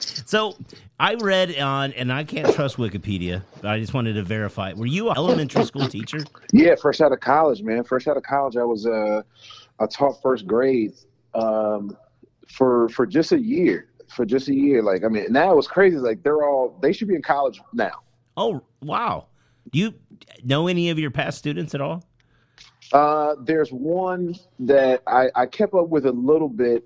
so 0.00 0.56
I 1.00 1.14
read 1.14 1.56
on, 1.58 1.92
and 1.92 2.12
I 2.12 2.24
can't 2.24 2.52
trust 2.54 2.76
Wikipedia, 2.76 3.42
but 3.60 3.70
I 3.70 3.80
just 3.80 3.94
wanted 3.94 4.14
to 4.14 4.22
verify. 4.22 4.72
Were 4.74 4.86
you 4.86 5.08
an 5.10 5.16
elementary 5.16 5.64
school 5.64 5.88
teacher? 5.88 6.18
Yeah, 6.52 6.74
fresh 6.74 7.00
out 7.00 7.12
of 7.12 7.20
college, 7.20 7.62
man. 7.62 7.84
Fresh 7.84 8.08
out 8.08 8.16
of 8.16 8.22
college, 8.22 8.56
I 8.56 8.64
was 8.64 8.86
uh, 8.86 9.22
I 9.82 9.86
taught 9.86 10.20
first 10.22 10.46
grade 10.46 10.92
um, 11.34 11.96
for 12.48 12.88
for 12.90 13.06
just 13.06 13.32
a 13.32 13.40
year. 13.40 13.88
For 14.08 14.26
just 14.26 14.48
a 14.48 14.54
year, 14.54 14.82
like 14.82 15.04
I 15.04 15.08
mean, 15.08 15.26
now 15.30 15.56
it's 15.58 15.66
crazy. 15.66 15.96
Like 15.96 16.22
they're 16.22 16.42
all 16.46 16.78
they 16.82 16.92
should 16.92 17.08
be 17.08 17.14
in 17.14 17.22
college 17.22 17.60
now. 17.72 18.02
Oh, 18.36 18.62
wow. 18.82 19.28
Do 19.70 19.78
you 19.78 19.94
know 20.44 20.66
any 20.68 20.90
of 20.90 20.98
your 20.98 21.10
past 21.10 21.38
students 21.38 21.74
at 21.74 21.80
all? 21.80 22.04
Uh, 22.92 23.36
there's 23.42 23.70
one 23.70 24.34
that 24.58 25.02
I, 25.06 25.30
I 25.34 25.46
kept 25.46 25.72
up 25.72 25.88
with 25.88 26.04
a 26.04 26.12
little 26.12 26.48
bit 26.50 26.84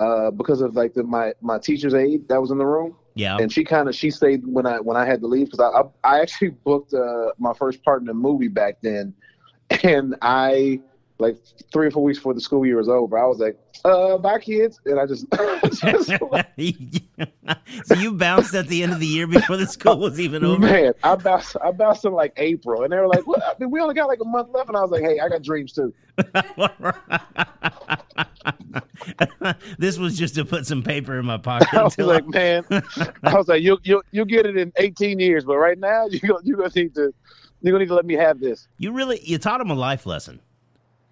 uh, 0.00 0.32
because 0.32 0.60
of 0.60 0.74
like 0.74 0.92
the, 0.94 1.04
my 1.04 1.34
my 1.40 1.58
teacher's 1.58 1.94
aide 1.94 2.26
that 2.28 2.40
was 2.40 2.50
in 2.50 2.58
the 2.58 2.66
room, 2.66 2.96
Yeah. 3.14 3.36
and 3.38 3.52
she 3.52 3.62
kind 3.62 3.88
of 3.88 3.94
she 3.94 4.10
stayed 4.10 4.44
when 4.44 4.66
I 4.66 4.80
when 4.80 4.96
I 4.96 5.06
had 5.06 5.20
to 5.20 5.28
leave 5.28 5.50
because 5.52 5.60
I, 5.60 6.10
I 6.10 6.16
I 6.16 6.20
actually 6.20 6.48
booked 6.50 6.94
uh, 6.94 7.30
my 7.38 7.52
first 7.54 7.84
part 7.84 8.02
in 8.02 8.08
a 8.08 8.14
movie 8.14 8.48
back 8.48 8.78
then, 8.82 9.14
and 9.84 10.16
I 10.20 10.80
like 11.18 11.36
three 11.72 11.86
or 11.86 11.90
four 11.90 12.04
weeks 12.04 12.18
before 12.18 12.34
the 12.34 12.40
school 12.40 12.66
year 12.66 12.76
was 12.76 12.88
over, 12.88 13.18
I 13.18 13.26
was 13.26 13.38
like, 13.38 13.58
uh, 13.84 14.18
bye 14.18 14.38
kids, 14.38 14.80
and 14.84 14.98
I 14.98 15.06
just, 15.06 15.26
just 15.80 16.08
so 17.84 17.94
you 17.94 18.12
bounced 18.12 18.54
at 18.54 18.68
the 18.68 18.82
end 18.82 18.92
of 18.92 19.00
the 19.00 19.06
year 19.06 19.26
before 19.26 19.56
the 19.56 19.66
school 19.66 19.98
was 19.98 20.20
even 20.20 20.44
over. 20.44 20.58
man, 20.58 20.92
I 21.02 21.14
bounced 21.14 21.56
I 21.62 21.70
bounced 21.70 22.04
in 22.04 22.12
like 22.12 22.32
April, 22.36 22.82
and 22.82 22.92
they 22.92 22.98
were 22.98 23.08
like, 23.08 23.26
well, 23.26 23.42
I 23.44 23.54
mean, 23.58 23.70
we 23.70 23.80
only 23.80 23.94
got 23.94 24.08
like 24.08 24.20
a 24.20 24.24
month 24.24 24.48
left, 24.52 24.68
and 24.68 24.76
I 24.76 24.82
was 24.82 24.90
like, 24.90 25.02
hey, 25.02 25.20
I 25.20 25.28
got 25.28 25.42
dreams 25.42 25.72
too. 25.72 25.92
this 29.78 29.98
was 29.98 30.18
just 30.18 30.34
to 30.34 30.44
put 30.44 30.66
some 30.66 30.82
paper 30.82 31.18
in 31.18 31.26
my 31.26 31.38
pocket. 31.38 31.72
I 31.74 31.82
was 31.82 31.98
like, 31.98 32.26
man, 32.26 32.64
I 33.22 33.34
was 33.34 33.48
like, 33.48 33.62
you 33.62 33.78
you 33.84 34.02
you 34.10 34.24
get 34.24 34.46
it 34.46 34.56
in 34.56 34.72
18 34.76 35.18
years, 35.18 35.44
but 35.44 35.58
right 35.58 35.78
now 35.78 36.06
you 36.06 36.20
gonna 36.20 36.40
you 36.42 36.56
gonna 36.56 36.70
need 36.74 36.94
to 36.94 37.12
you 37.62 37.72
gonna 37.72 37.84
need 37.84 37.88
to 37.88 37.94
let 37.94 38.06
me 38.06 38.14
have 38.14 38.40
this. 38.40 38.68
you 38.78 38.92
really 38.92 39.20
you 39.22 39.38
taught 39.38 39.60
him 39.60 39.70
a 39.70 39.74
life 39.74 40.06
lesson. 40.06 40.40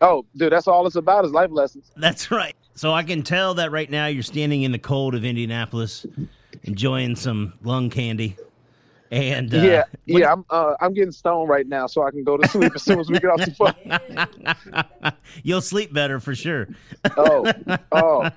Oh, 0.04 0.26
dude, 0.36 0.52
that's 0.52 0.68
all 0.68 0.86
it's 0.86 0.96
about 0.96 1.24
is 1.24 1.32
life 1.32 1.50
lessons. 1.50 1.90
That's 1.96 2.30
right. 2.30 2.54
So 2.74 2.92
I 2.92 3.02
can 3.04 3.22
tell 3.22 3.54
that 3.54 3.72
right 3.72 3.90
now 3.90 4.06
you're 4.06 4.22
standing 4.22 4.62
in 4.62 4.70
the 4.70 4.78
cold 4.78 5.14
of 5.14 5.24
Indianapolis, 5.24 6.04
enjoying 6.64 7.16
some 7.16 7.54
lung 7.62 7.88
candy. 7.88 8.36
And 9.10 9.54
uh, 9.54 9.58
yeah, 9.58 9.84
yeah, 10.04 10.32
I'm 10.32 10.44
uh, 10.50 10.74
I'm 10.80 10.92
getting 10.92 11.12
stoned 11.12 11.48
right 11.48 11.66
now, 11.66 11.86
so 11.86 12.02
I 12.02 12.10
can 12.10 12.24
go 12.24 12.36
to 12.36 12.48
sleep 12.48 12.72
as 12.74 12.82
soon 12.82 12.98
as 12.98 13.08
we 13.08 13.18
get 13.18 13.30
off 13.30 13.44
the 13.44 14.92
phone. 15.02 15.12
you'll 15.42 15.60
sleep 15.60 15.92
better 15.92 16.18
for 16.18 16.34
sure. 16.34 16.68
Oh, 17.16 17.50
oh, 17.92 18.28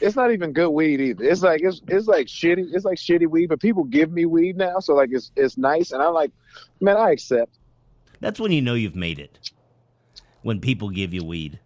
it's 0.00 0.16
not 0.16 0.32
even 0.32 0.52
good 0.52 0.70
weed 0.70 1.00
either. 1.00 1.24
It's 1.24 1.42
like 1.42 1.60
it's 1.62 1.82
it's 1.88 2.06
like 2.06 2.26
shitty. 2.26 2.70
It's 2.72 2.86
like 2.86 2.96
shitty 2.96 3.28
weed, 3.28 3.48
but 3.48 3.60
people 3.60 3.84
give 3.84 4.10
me 4.12 4.24
weed 4.24 4.56
now, 4.56 4.78
so 4.78 4.94
like 4.94 5.10
it's 5.12 5.30
it's 5.36 5.58
nice, 5.58 5.92
and 5.92 6.02
I'm 6.02 6.14
like, 6.14 6.30
man, 6.80 6.96
I 6.96 7.10
accept. 7.10 7.58
That's 8.20 8.40
when 8.40 8.50
you 8.50 8.62
know 8.62 8.74
you've 8.74 8.96
made 8.96 9.18
it. 9.18 9.50
When 10.44 10.60
people 10.60 10.90
give 10.90 11.12
you 11.14 11.24
weed. 11.24 11.58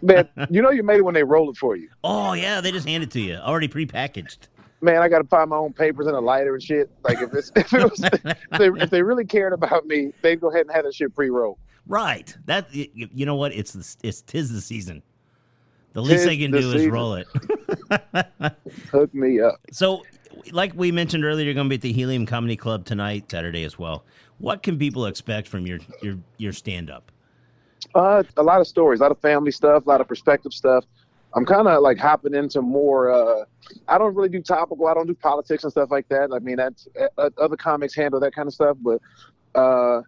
Man, 0.00 0.28
you 0.48 0.62
know 0.62 0.70
you 0.70 0.82
made 0.82 0.98
it 0.98 1.04
when 1.04 1.12
they 1.12 1.24
roll 1.24 1.50
it 1.50 1.56
for 1.56 1.76
you. 1.76 1.88
Oh 2.02 2.32
yeah, 2.34 2.60
they 2.60 2.70
just 2.72 2.86
hand 2.86 3.02
it 3.02 3.10
to 3.10 3.20
you, 3.20 3.34
already 3.34 3.68
prepackaged. 3.68 4.38
Man, 4.80 5.02
I 5.02 5.08
got 5.08 5.18
to 5.18 5.28
find 5.28 5.50
my 5.50 5.56
own 5.56 5.72
papers 5.72 6.06
and 6.06 6.14
a 6.14 6.20
lighter 6.20 6.54
and 6.54 6.62
shit. 6.62 6.90
Like 7.02 7.20
if 7.20 7.34
it's 7.34 7.50
if, 7.56 7.74
it 7.74 7.82
was, 7.82 8.00
if 8.02 8.58
they 8.58 8.68
if 8.82 8.90
they 8.90 9.02
really 9.02 9.24
cared 9.24 9.52
about 9.52 9.86
me, 9.86 10.12
they'd 10.22 10.40
go 10.40 10.50
ahead 10.50 10.62
and 10.62 10.70
have 10.70 10.84
that 10.84 10.94
shit 10.94 11.14
pre-rolled. 11.14 11.58
Right. 11.86 12.34
That 12.46 12.72
you 12.72 13.26
know 13.26 13.34
what? 13.34 13.52
It's 13.52 13.72
the, 13.72 13.96
it's 14.08 14.22
tis 14.22 14.52
the 14.52 14.60
season. 14.60 15.02
The 15.94 16.02
least 16.02 16.24
they 16.24 16.36
can 16.36 16.50
the 16.50 16.60
do 16.60 16.72
is 16.72 16.86
roll 16.86 17.14
it. 17.14 17.26
Hook 18.90 19.14
me 19.14 19.40
up. 19.40 19.60
so, 19.70 20.02
like 20.50 20.72
we 20.74 20.90
mentioned 20.90 21.24
earlier, 21.24 21.44
you're 21.44 21.54
going 21.54 21.66
to 21.66 21.68
be 21.68 21.76
at 21.76 21.82
the 21.82 21.92
Helium 21.92 22.26
Comedy 22.26 22.56
Club 22.56 22.84
tonight, 22.84 23.30
Saturday 23.30 23.62
as 23.62 23.78
well. 23.78 24.04
What 24.38 24.62
can 24.62 24.78
people 24.78 25.06
expect 25.06 25.48
from 25.48 25.66
your 25.66 25.78
your 26.02 26.18
your 26.38 26.52
stand 26.52 26.90
up? 26.90 27.10
Uh, 27.94 28.22
a 28.36 28.42
lot 28.42 28.60
of 28.60 28.66
stories, 28.66 29.00
a 29.00 29.02
lot 29.02 29.12
of 29.12 29.20
family 29.20 29.50
stuff, 29.50 29.86
a 29.86 29.88
lot 29.88 30.00
of 30.00 30.08
perspective 30.08 30.52
stuff. 30.52 30.84
I'm 31.34 31.44
kind 31.44 31.66
of 31.66 31.82
like 31.82 31.98
hopping 31.98 32.34
into 32.34 32.62
more. 32.62 33.10
Uh, 33.10 33.44
I 33.88 33.98
don't 33.98 34.14
really 34.14 34.28
do 34.28 34.40
topical. 34.40 34.86
I 34.86 34.94
don't 34.94 35.06
do 35.06 35.14
politics 35.14 35.64
and 35.64 35.70
stuff 35.70 35.90
like 35.90 36.08
that. 36.08 36.30
I 36.32 36.38
mean, 36.38 36.56
that's 36.56 36.88
uh, 37.18 37.30
other 37.38 37.56
comics 37.56 37.94
handle 37.94 38.20
that 38.20 38.34
kind 38.34 38.46
of 38.46 38.54
stuff, 38.54 38.76
but 38.80 39.00
uh, 39.54 40.02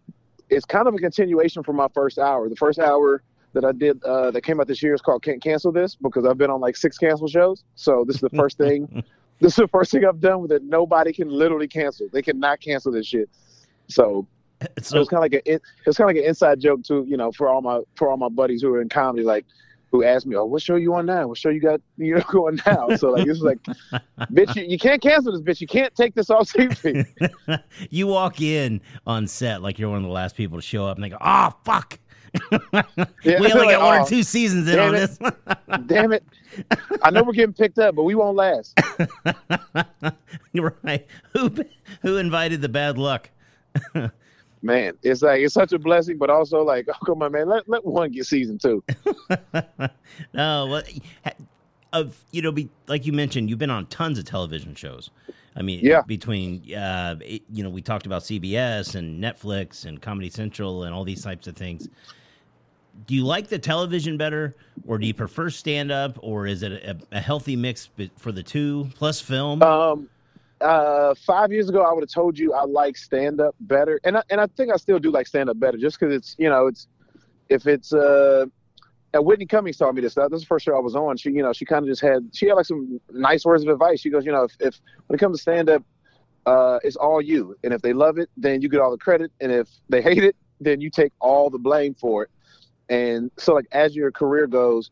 it's 0.49 0.65
kind 0.65 0.87
of 0.87 0.95
a 0.95 0.99
continuation 0.99 1.63
from 1.63 1.77
my 1.77 1.89
first 1.95 2.19
hour. 2.19 2.49
The 2.49 2.57
first 2.57 2.79
hour 2.79 3.23
that 3.55 3.65
I 3.65 3.73
did 3.73 4.03
uh, 4.05 4.31
that 4.31 4.43
came 4.43 4.61
out 4.61 4.69
this 4.69 4.83
year 4.83 4.95
is 4.95 5.01
called 5.01 5.23
"Can't 5.23 5.43
Cancel 5.43 5.73
This" 5.73 5.97
because 5.97 6.25
I've 6.25 6.39
been 6.39 6.51
on 6.51 6.61
like 6.61 6.77
six 6.77 6.99
cancel 6.99 7.29
shows. 7.29 7.65
So 7.75 8.05
this 8.07 8.17
is 8.17 8.23
the 8.23 8.31
first 8.31 8.59
thing. 8.59 9.05
This 9.39 9.53
is 9.53 9.57
the 9.57 9.69
first 9.69 9.93
thing 9.93 10.03
I've 10.07 10.19
done 10.19 10.41
with 10.41 10.51
it. 10.51 10.63
Nobody 10.63 11.13
can 11.13 11.29
literally 11.29 11.69
cancel. 11.69 12.09
They 12.11 12.23
cannot 12.23 12.59
cancel 12.59 12.91
this 12.91 13.07
shit. 13.07 13.29
So 13.89 14.27
so 14.61 14.67
So 14.83 15.01
it's 15.01 15.11
kind 15.11 15.19
of 15.19 15.23
like 15.23 15.35
a 15.35 15.53
it, 15.53 15.63
it's 15.87 15.97
kind 15.97 16.11
of 16.11 16.17
like 16.17 16.23
an 16.23 16.29
inside 16.29 16.61
joke 16.61 16.83
too, 16.83 17.05
you 17.09 17.17
know, 17.17 17.33
for 17.33 17.49
all 17.49 17.61
my 17.61 17.81
for 17.95 18.11
all 18.11 18.17
my 18.17 18.29
buddies 18.29 18.63
who 18.63 18.75
are 18.75 18.81
in 18.81 18.89
comedy. 18.89 19.25
Like, 19.25 19.45
who 19.91 20.05
asked 20.05 20.27
me, 20.27 20.37
"Oh, 20.37 20.45
what 20.45 20.63
show 20.63 20.77
you 20.77 20.95
on 20.95 21.07
now? 21.07 21.29
What 21.29 21.39
show 21.39 21.49
you 21.49 21.61
got 21.61 21.81
you 21.97 22.17
know 22.17 22.25
going 22.31 22.61
now?" 22.67 22.89
So 22.97 23.11
like 23.11 23.27
it's 23.27 23.41
like, 23.41 23.63
bitch, 24.33 24.57
you, 24.57 24.65
you 24.65 24.79
can't 24.79 25.01
cancel 25.01 25.33
this, 25.33 25.41
bitch. 25.43 25.61
You 25.61 25.67
can't 25.67 25.95
take 25.95 26.15
this 26.15 26.31
off 26.31 26.51
TV. 26.53 27.07
you 27.91 28.07
walk 28.07 28.41
in 28.41 28.81
on 29.07 29.27
set 29.27 29.63
like 29.63 29.79
you're 29.79 29.89
one 29.89 29.99
of 29.99 30.05
the 30.05 30.09
last 30.09 30.37
people 30.37 30.59
to 30.59 30.63
show 30.63 30.87
up, 30.87 30.97
and 30.97 31.05
they 31.05 31.11
go, 31.11 31.19
"Oh 31.21 31.53
fuck." 31.65 31.99
Yeah, 32.53 32.83
we 33.25 33.51
only 33.51 33.53
like, 33.53 33.71
got 33.71 33.83
one 33.83 33.99
"Oh, 33.99 34.03
or 34.03 34.07
two 34.07 34.23
seasons 34.23 34.69
in 34.69 34.77
damn 34.77 34.89
on 34.89 34.95
it." 34.95 34.99
this. 34.99 35.19
Damn 35.87 36.13
it! 36.13 36.25
I 37.03 37.11
know 37.11 37.23
we're 37.23 37.33
getting 37.33 37.55
picked 37.55 37.79
up, 37.79 37.95
but 37.95 38.03
we 38.03 38.15
won't 38.15 38.37
last. 38.37 38.79
Right. 40.55 41.07
Who 41.33 41.55
who 42.03 42.17
invited 42.17 42.61
the 42.63 42.69
bad 42.69 42.99
luck? 42.99 43.31
Man, 44.63 44.95
it's 45.03 45.23
like 45.23 45.43
it's 45.43 45.55
such 45.55 45.73
a 45.73 45.79
blessing, 45.79 46.17
but 46.19 46.31
also 46.31 46.63
like, 46.63 46.87
oh 46.93 47.05
come 47.05 47.23
on, 47.23 47.33
man, 47.33 47.49
let 47.49 47.69
let 47.69 47.85
one 47.85 48.11
get 48.11 48.27
season 48.27 48.59
two. 48.59 48.83
no, 50.35 50.67
well, 50.67 50.83
of 51.93 52.25
you 52.31 52.43
know, 52.43 52.53
be 52.53 52.69
like 52.87 53.07
you 53.07 53.13
mentioned, 53.13 53.49
you've 53.51 53.59
been 53.59 53.71
on 53.71 53.87
tons 53.87 54.19
of 54.19 54.25
television 54.25 54.75
shows. 54.75 55.11
I 55.55 55.63
mean, 55.63 55.81
Yeah. 55.83 56.03
between 56.03 56.75
uh, 56.75 57.17
it- 57.21 57.43
you 57.53 57.63
know, 57.63 57.71
we 57.71 57.81
talked 57.81 58.07
about 58.07 58.23
CBS 58.23 58.95
and 58.95 59.23
Netflix 59.23 59.85
and 59.87 60.01
Comedy 60.03 60.29
Central 60.31 60.83
and 60.85 60.95
all 60.95 61.05
these 61.05 61.23
types 61.23 61.47
of 61.47 61.57
things. 61.57 61.89
Do 63.07 63.15
you 63.15 63.25
like 63.25 63.49
the 63.49 63.59
television 63.59 64.17
better, 64.17 64.55
or 64.87 64.97
do 64.99 65.07
you 65.07 65.13
prefer 65.15 65.51
stand 65.51 65.93
up, 65.93 66.19
or 66.23 66.47
is 66.47 66.63
it 66.63 66.73
a, 66.73 66.97
a 67.13 67.21
healthy 67.21 67.55
mix 67.55 67.91
for 68.17 68.33
the 68.33 68.43
two 68.43 68.89
plus 68.95 69.21
film? 69.21 69.63
Um, 69.63 70.09
uh, 70.61 71.15
five 71.15 71.53
years 71.53 71.69
ago, 71.69 71.83
I 71.83 71.93
would 71.93 72.03
have 72.03 72.11
told 72.11 72.39
you 72.39 72.53
I 72.53 72.65
like 72.65 72.97
stand 72.97 73.41
up 73.41 73.55
better, 73.61 74.01
and 74.05 74.19
I, 74.19 74.23
and 74.31 74.41
I 74.41 74.47
think 74.47 74.73
I 74.73 74.77
still 74.77 74.99
do 74.99 75.11
like 75.11 75.27
stand 75.27 75.51
up 75.51 75.59
better, 75.59 75.79
just 75.79 75.99
because 75.99 76.15
it's 76.15 76.37
you 76.39 76.49
know 76.49 76.67
it's 76.67 76.89
if 77.49 77.67
it's 77.67 77.93
uh. 77.93 78.47
And 79.15 79.25
Whitney 79.25 79.47
Cummings 79.47 79.79
taught 79.79 79.95
me 79.95 80.03
this. 80.03 80.15
That 80.15 80.31
this 80.31 80.39
is 80.39 80.43
the 80.43 80.49
first 80.49 80.65
show 80.67 80.77
I 80.77 80.81
was 80.81 80.95
on. 80.95 81.17
She, 81.17 81.31
you 81.31 81.43
know, 81.43 81.53
she 81.53 81.65
kind 81.65 81.83
of 81.83 81.89
just 81.89 82.03
had 82.03 82.29
she 82.35 82.49
had 82.49 82.55
like 82.55 82.67
some 82.67 83.01
nice 83.13 83.47
words 83.47 83.63
of 83.63 83.69
advice. 83.71 84.01
She 84.01 84.11
goes, 84.11 84.27
you 84.27 84.33
know, 84.33 84.43
if, 84.43 84.53
if 84.61 84.79
when 85.07 85.15
it 85.15 85.21
comes 85.21 85.39
to 85.39 85.43
stand 85.43 85.71
up, 85.71 85.83
uh, 86.47 86.79
it's 86.83 86.97
all 86.97 87.21
you. 87.21 87.57
And 87.65 87.75
if 87.75 87.83
they 87.83 87.93
love 87.93 88.19
it, 88.19 88.31
then 88.37 88.63
you 88.63 88.69
get 88.69 88.81
all 88.81 88.91
the 88.91 88.99
credit. 88.99 89.33
And 89.41 89.53
if 89.53 89.69
they 89.89 90.01
hate 90.11 90.25
it, 90.25 90.37
then 90.61 90.81
you 90.81 90.91
take 90.91 91.13
all 91.21 91.51
the 91.51 91.59
blame 91.59 91.95
for 91.95 92.25
it. 92.25 92.31
And 92.89 93.31
so, 93.37 93.53
like, 93.53 93.67
as 93.73 93.97
your 93.97 94.13
career 94.13 94.47
goes, 94.47 94.91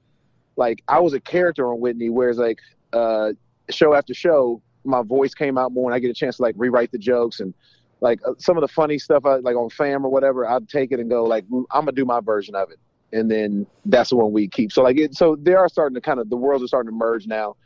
like, 0.57 0.83
I 0.89 1.01
was 1.01 1.15
a 1.15 1.21
character 1.21 1.73
on 1.73 1.81
Whitney, 1.81 2.11
whereas, 2.11 2.39
like, 2.39 2.59
uh, 2.93 3.33
show 3.71 3.95
after 3.95 4.15
show, 4.15 4.61
my 4.85 5.03
voice 5.03 5.35
came 5.35 5.59
out 5.59 5.73
more 5.73 5.91
and 5.91 5.95
I 5.95 5.99
get 5.99 6.11
a 6.11 6.15
chance 6.15 6.37
to, 6.37 6.43
like, 6.43 6.55
rewrite 6.59 6.93
the 6.93 6.99
jokes. 6.99 7.41
And, 7.41 7.55
like, 8.01 8.21
uh, 8.27 8.35
some 8.39 8.57
of 8.57 8.61
the 8.61 8.69
funny 8.69 8.99
stuff, 8.99 9.25
I, 9.25 9.37
like, 9.37 9.57
on 9.57 9.71
Fam 9.71 10.05
or 10.05 10.11
whatever, 10.11 10.49
I'd 10.49 10.69
take 10.69 10.93
it 10.93 11.01
and 11.01 11.09
go, 11.09 11.25
like, 11.25 11.47
"Mm, 11.49 11.65
I'm 11.71 11.87
to 11.87 11.93
do 11.93 12.05
my 12.05 12.21
version 12.21 12.55
of 12.55 12.71
it. 12.71 12.79
And 13.13 13.31
then 13.31 13.67
that's 13.87 14.11
the 14.11 14.17
one 14.17 14.33
we 14.33 14.49
keep. 14.49 14.73
So, 14.73 14.83
like, 14.83 14.99
it, 14.99 15.15
so 15.15 15.37
they 15.37 15.55
are 15.55 15.69
starting 15.69 15.95
to 15.95 16.01
kind 16.01 16.19
of, 16.19 16.31
the 16.31 16.37
worlds 16.37 16.65
are 16.65 16.69
starting 16.69 16.91
to 16.91 16.97
merge 16.97 17.27
now. 17.27 17.57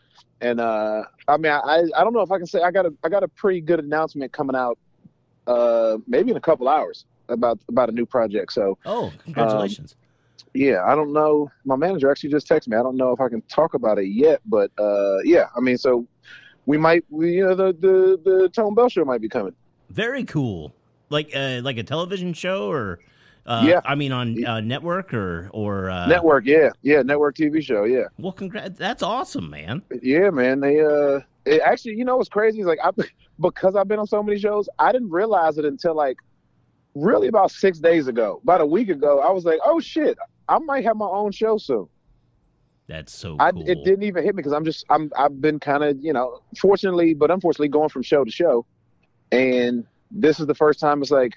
And, 0.41 0.61
uh, 0.61 1.05
I 1.27 1.37
mean, 1.37 1.53
I, 1.53 1.85
I 1.97 2.05
don't 2.05 2.13
know 2.13 2.21
if 2.21 2.31
I 2.31 2.39
can 2.39 2.47
say 2.47 2.61
I 2.61 2.71
got 2.71 2.87
a, 2.87 2.95
I 3.03 3.09
got 3.09 3.23
a 3.23 3.29
pretty 3.29 3.61
good 3.61 3.81
announcement 3.81 4.33
coming 4.33 4.55
out, 4.55 4.79
uh, 5.47 5.99
maybe 6.07 6.31
in 6.31 6.37
a 6.37 6.41
couple 6.41 6.69
hours 6.69 7.07
about, 7.29 7.59
about 7.69 7.89
a 7.89 7.93
new 7.93 8.07
project. 8.07 8.53
So, 8.53 8.79
oh, 8.85 9.13
congratulations! 9.25 9.97
yeah, 10.55 10.85
I 10.85 10.95
don't 10.95 11.13
know. 11.13 11.51
My 11.65 11.77
manager 11.77 12.11
actually 12.11 12.31
just 12.31 12.49
texted 12.49 12.69
me. 12.69 12.77
I 12.77 12.83
don't 12.83 12.97
know 12.97 13.13
if 13.13 13.21
I 13.21 13.29
can 13.29 13.43
talk 13.43 13.75
about 13.75 13.99
it 13.99 14.09
yet, 14.09 14.41
but 14.47 14.71
uh, 14.79 15.19
yeah, 15.25 15.47
I 15.57 15.61
mean, 15.61 15.79
so 15.79 16.07
we 16.69 16.77
might, 16.77 17.03
we, 17.09 17.33
you 17.33 17.45
know, 17.45 17.55
the 17.55 17.73
the 17.73 18.21
the 18.23 18.49
Tone 18.51 18.75
Bell 18.75 18.91
show 18.91 19.03
might 19.03 19.23
be 19.23 19.29
coming. 19.29 19.55
Very 19.89 20.25
cool. 20.25 20.75
Like 21.09 21.35
uh, 21.35 21.61
like 21.63 21.79
a 21.79 21.83
television 21.83 22.35
show, 22.35 22.71
or 22.71 23.01
uh, 23.47 23.65
Yeah. 23.67 23.81
I 23.87 23.95
mean, 23.95 24.13
on 24.13 24.45
uh, 24.45 24.61
network 24.61 25.15
or 25.15 25.49
or 25.55 25.89
uh, 25.89 26.07
network, 26.07 26.45
yeah, 26.45 26.69
yeah, 26.83 27.01
network 27.01 27.37
TV 27.37 27.63
show, 27.63 27.85
yeah, 27.85 28.05
Well, 28.19 28.33
congrats. 28.33 28.79
That's 28.79 29.03
awesome, 29.03 29.49
man. 29.49 29.83
yeah, 30.03 30.29
man. 30.29 30.61
They 30.61 30.81
uh, 30.81 31.21
it 31.47 31.63
actually, 31.63 31.95
you 31.97 32.05
know, 32.05 32.19
what's 32.19 32.29
crazy 32.29 32.61
is 32.61 32.67
like 32.67 32.81
I 32.85 32.91
because 33.41 33.75
I've 33.75 33.89
been 33.89 33.99
on 33.99 34.07
so 34.07 34.23
many 34.23 34.39
shows, 34.39 34.69
I 34.79 34.93
didn't 34.93 35.11
realize 35.11 35.57
it 35.57 35.65
until 35.65 35.95
like 35.95 36.19
really 36.95 37.29
about 37.29 37.51
six 37.51 37.79
days 37.79 38.09
ago, 38.09 38.41
about 38.43 38.61
a 38.61 38.67
week 38.67 38.91
ago. 38.91 39.21
I 39.21 39.31
was 39.31 39.47
like, 39.47 39.61
oh 39.65 39.81
shit, 39.81 40.19
I 40.51 40.59
might 40.59 40.85
have 40.85 40.99
my 40.99 41.07
own 41.07 41.33
show 41.33 41.57
soon. 41.57 41.89
That's 42.89 43.15
so 43.15 43.37
I, 43.39 43.51
it 43.51 43.85
didn't 43.85 44.05
even 44.05 44.25
hit 44.25 44.35
me 44.35 44.41
because 44.41 44.53
I'm 44.53 44.65
just 44.65 44.87
I'm 44.89 45.13
I've 45.17 45.43
been 45.43 45.61
kind 45.61 45.85
of 45.85 46.03
you 46.03 46.15
know 46.15 46.41
fortunately 46.59 47.13
but 47.13 47.31
unfortunately 47.31 47.69
going 47.69 47.91
from 47.91 48.03
show 48.03 48.25
to 48.25 48.31
show, 48.31 48.65
and 49.31 49.85
this 50.11 50.41
is 50.41 50.47
the 50.47 50.55
first 50.55 50.81
time 50.81 51.03
it's 51.03 51.11
like 51.11 51.35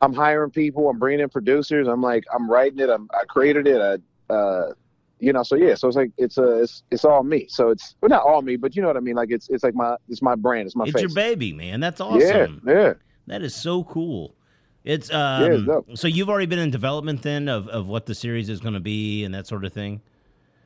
I'm 0.00 0.14
hiring 0.14 0.50
people, 0.50 0.88
I'm 0.88 0.98
bringing 0.98 1.20
in 1.20 1.28
producers, 1.28 1.88
I'm 1.88 2.02
like 2.02 2.24
I'm 2.32 2.48
writing 2.48 2.78
it, 2.78 2.88
I'm 2.88 3.08
I 3.12 3.24
created 3.26 3.66
it, 3.66 4.00
I 4.30 4.32
uh 4.32 4.72
you 5.18 5.32
know 5.32 5.42
so 5.42 5.56
yeah 5.56 5.74
so 5.74 5.88
it's 5.88 5.96
like 5.96 6.12
it's 6.18 6.38
uh 6.38 6.58
it's 6.62 6.82
it's 6.90 7.04
all 7.04 7.24
me 7.24 7.46
so 7.48 7.70
it's 7.70 7.96
well 8.00 8.10
not 8.10 8.22
all 8.22 8.42
me 8.42 8.56
but 8.56 8.76
you 8.76 8.82
know 8.82 8.88
what 8.88 8.96
I 8.96 9.00
mean 9.00 9.16
like 9.16 9.30
it's 9.30 9.48
it's 9.48 9.64
like 9.64 9.74
my 9.74 9.96
it's 10.08 10.20
my 10.22 10.34
brand 10.34 10.66
it's 10.66 10.76
my 10.76 10.84
It's 10.84 10.92
face 10.92 11.02
your 11.02 11.14
baby, 11.14 11.52
man. 11.52 11.80
That's 11.80 12.00
awesome. 12.00 12.62
yeah 12.64 12.72
yeah 12.72 12.92
That 13.26 13.42
is 13.42 13.54
so 13.54 13.82
cool. 13.84 14.36
It's 14.84 15.12
um, 15.12 15.64
dope. 15.64 15.98
so 15.98 16.06
you've 16.06 16.28
already 16.28 16.46
been 16.46 16.60
in 16.60 16.70
development 16.70 17.22
then 17.22 17.48
of, 17.48 17.66
of 17.66 17.88
what 17.88 18.06
the 18.06 18.14
series 18.14 18.48
is 18.48 18.60
going 18.60 18.74
to 18.74 18.80
be 18.80 19.24
and 19.24 19.34
that 19.34 19.48
sort 19.48 19.64
of 19.64 19.72
thing. 19.72 20.00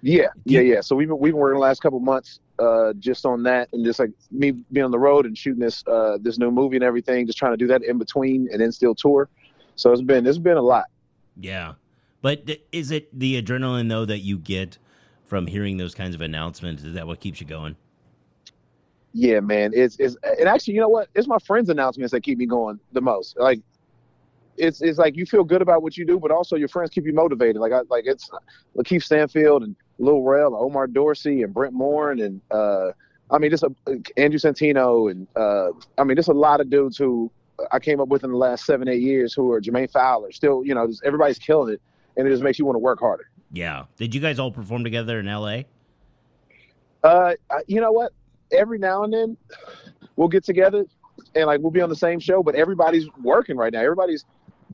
Yeah, 0.03 0.29
yeah, 0.45 0.61
yeah. 0.61 0.81
So 0.81 0.97
we've 0.97 1.09
been 1.09 1.19
we've 1.19 1.33
been 1.33 1.41
working 1.41 1.57
the 1.57 1.61
last 1.61 1.83
couple 1.83 2.01
months 2.01 2.41
uh, 2.59 2.95
just 2.95 3.27
on 3.27 3.43
that, 3.43 3.69
and 3.73 3.85
just 3.85 3.99
like 3.99 4.11
me 4.31 4.53
being 4.73 4.85
on 4.85 4.91
the 4.91 4.99
road 4.99 5.27
and 5.27 5.37
shooting 5.37 5.61
this 5.61 5.85
uh, 5.87 6.19
this 6.21 6.39
new 6.39 6.51
movie 6.51 6.77
and 6.77 6.85
everything, 6.85 7.27
just 7.27 7.39
trying 7.39 7.53
to 7.53 7.59
do 7.59 7.67
that 7.67 7.83
in 7.83 7.99
between 7.99 8.49
and 8.51 8.61
then 8.61 8.73
still 8.73 8.95
tour. 8.95 9.29
So 9.77 9.93
it's 9.93 10.03
been 10.03 10.27
it's 10.27 10.39
been 10.39 10.57
a 10.57 10.63
lot. 10.63 10.87
Yeah, 11.39 11.75
but 12.23 12.47
th- 12.47 12.63
is 12.73 12.91
it 12.91 13.19
the 13.19 13.41
adrenaline 13.43 13.89
though 13.89 14.07
that 14.07 14.21
you 14.21 14.39
get 14.39 14.79
from 15.25 15.47
hearing 15.47 15.77
those 15.77 15.95
kinds 15.95 16.15
of 16.15 16.23
announcements? 16.23 16.83
Is 16.83 16.95
that 16.95 17.07
what 17.07 17.21
keeps 17.21 17.41
you 17.41 17.47
going? 17.47 17.77
Yeah, 19.13 19.41
man. 19.41 19.73
It's 19.75 19.97
it's 19.99 20.17
and 20.23 20.49
actually, 20.49 20.75
you 20.75 20.81
know 20.81 20.89
what? 20.89 21.09
It's 21.15 21.29
my 21.29 21.39
friends' 21.39 21.69
announcements 21.69 22.13
that 22.13 22.23
keep 22.23 22.39
me 22.39 22.47
going 22.47 22.81
the 22.93 23.01
most. 23.01 23.39
Like 23.39 23.61
it's 24.57 24.83
it's 24.83 24.99
like 24.99 25.17
you 25.17 25.27
feel 25.27 25.45
good 25.45 25.63
about 25.63 25.83
what 25.83 25.97
you 25.97 26.05
do, 26.05 26.19
but 26.19 26.31
also 26.31 26.57
your 26.57 26.69
friends 26.69 26.91
keep 26.91 27.07
you 27.07 27.13
motivated. 27.13 27.57
Like 27.57 27.73
I 27.73 27.81
like 27.89 28.05
it's 28.07 28.31
Lakeith 28.77 29.03
Stanfield 29.03 29.63
and 29.63 29.75
Lil 30.01 30.23
Rel, 30.23 30.57
Omar 30.57 30.87
Dorsey 30.87 31.43
and 31.43 31.53
Brent 31.55 31.73
Morin 31.75 32.21
and 32.21 32.41
uh 32.51 32.93
I 33.31 33.39
mean 33.39 33.51
just 33.51 33.63
a, 33.63 33.73
Andrew 34.17 34.39
Santino 34.39 35.11
and 35.11 35.27
uh 35.37 35.71
I 35.99 36.05
mean 36.05 36.17
just 36.17 36.29
a 36.29 36.33
lot 36.33 36.61
of 36.61 36.71
dudes 36.71 36.97
who 36.97 37.31
I 37.71 37.79
came 37.79 38.01
up 38.01 38.09
with 38.09 38.25
in 38.25 38.31
the 38.31 38.37
last 38.37 38.65
seven, 38.65 38.89
eight 38.89 39.03
years 39.03 39.35
who 39.35 39.53
are 39.53 39.61
Jermaine 39.61 39.91
Fowler, 39.91 40.33
still, 40.33 40.65
you 40.65 40.75
know, 40.75 40.87
just 40.87 41.05
everybody's 41.05 41.39
killing 41.39 41.75
it 41.75 41.83
and 42.17 42.27
it 42.27 42.31
just 42.31 42.43
makes 42.43 42.59
you 42.59 42.65
want 42.65 42.75
to 42.75 42.81
work 42.81 43.01
harder. 43.01 43.29
Yeah. 43.53 43.85
Did 43.97 44.15
you 44.15 44.21
guys 44.21 44.39
all 44.39 44.51
perform 44.51 44.85
together 44.85 45.19
in 45.21 45.29
L.A.? 45.29 45.67
Uh, 47.03 47.35
you 47.67 47.81
know 47.81 47.93
what? 47.93 48.13
Every 48.53 48.79
now 48.79 49.05
and 49.05 49.13
then, 49.13 49.37
we'll 50.17 50.29
get 50.29 50.45
together 50.45 50.85
and 51.35 51.47
like 51.47 51.61
we'll 51.61 51.71
be 51.71 51.81
on 51.81 51.89
the 51.89 51.97
same 51.97 52.21
show, 52.21 52.43
but 52.43 52.55
everybody's 52.55 53.07
working 53.23 53.57
right 53.57 53.73
now. 53.73 53.81
Everybody's 53.81 54.25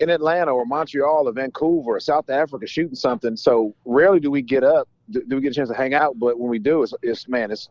in 0.01 0.11
Atlanta 0.11 0.53
or 0.53 0.67
Montreal 0.67 1.29
or 1.29 1.33
Vancouver 1.33 1.97
or 1.97 2.01
South 2.01 2.29
Africa 2.31 2.67
shooting 2.67 2.95
something. 2.95 3.37
So 3.37 3.75
rarely 3.85 4.21
do 4.21 4.31
we 4.31 4.43
get 4.43 4.65
up, 4.65 4.89
do, 5.11 5.23
do 5.27 5.37
we 5.37 5.43
get 5.43 5.53
a 5.53 5.55
chance 5.55 5.69
to 5.69 5.75
hang 5.75 5.95
out. 5.95 6.19
But 6.19 6.39
when 6.39 6.51
we 6.51 6.59
do, 6.59 6.83
it's, 6.83 6.95
it's 7.03 7.29
man, 7.29 7.51
it's 7.51 7.69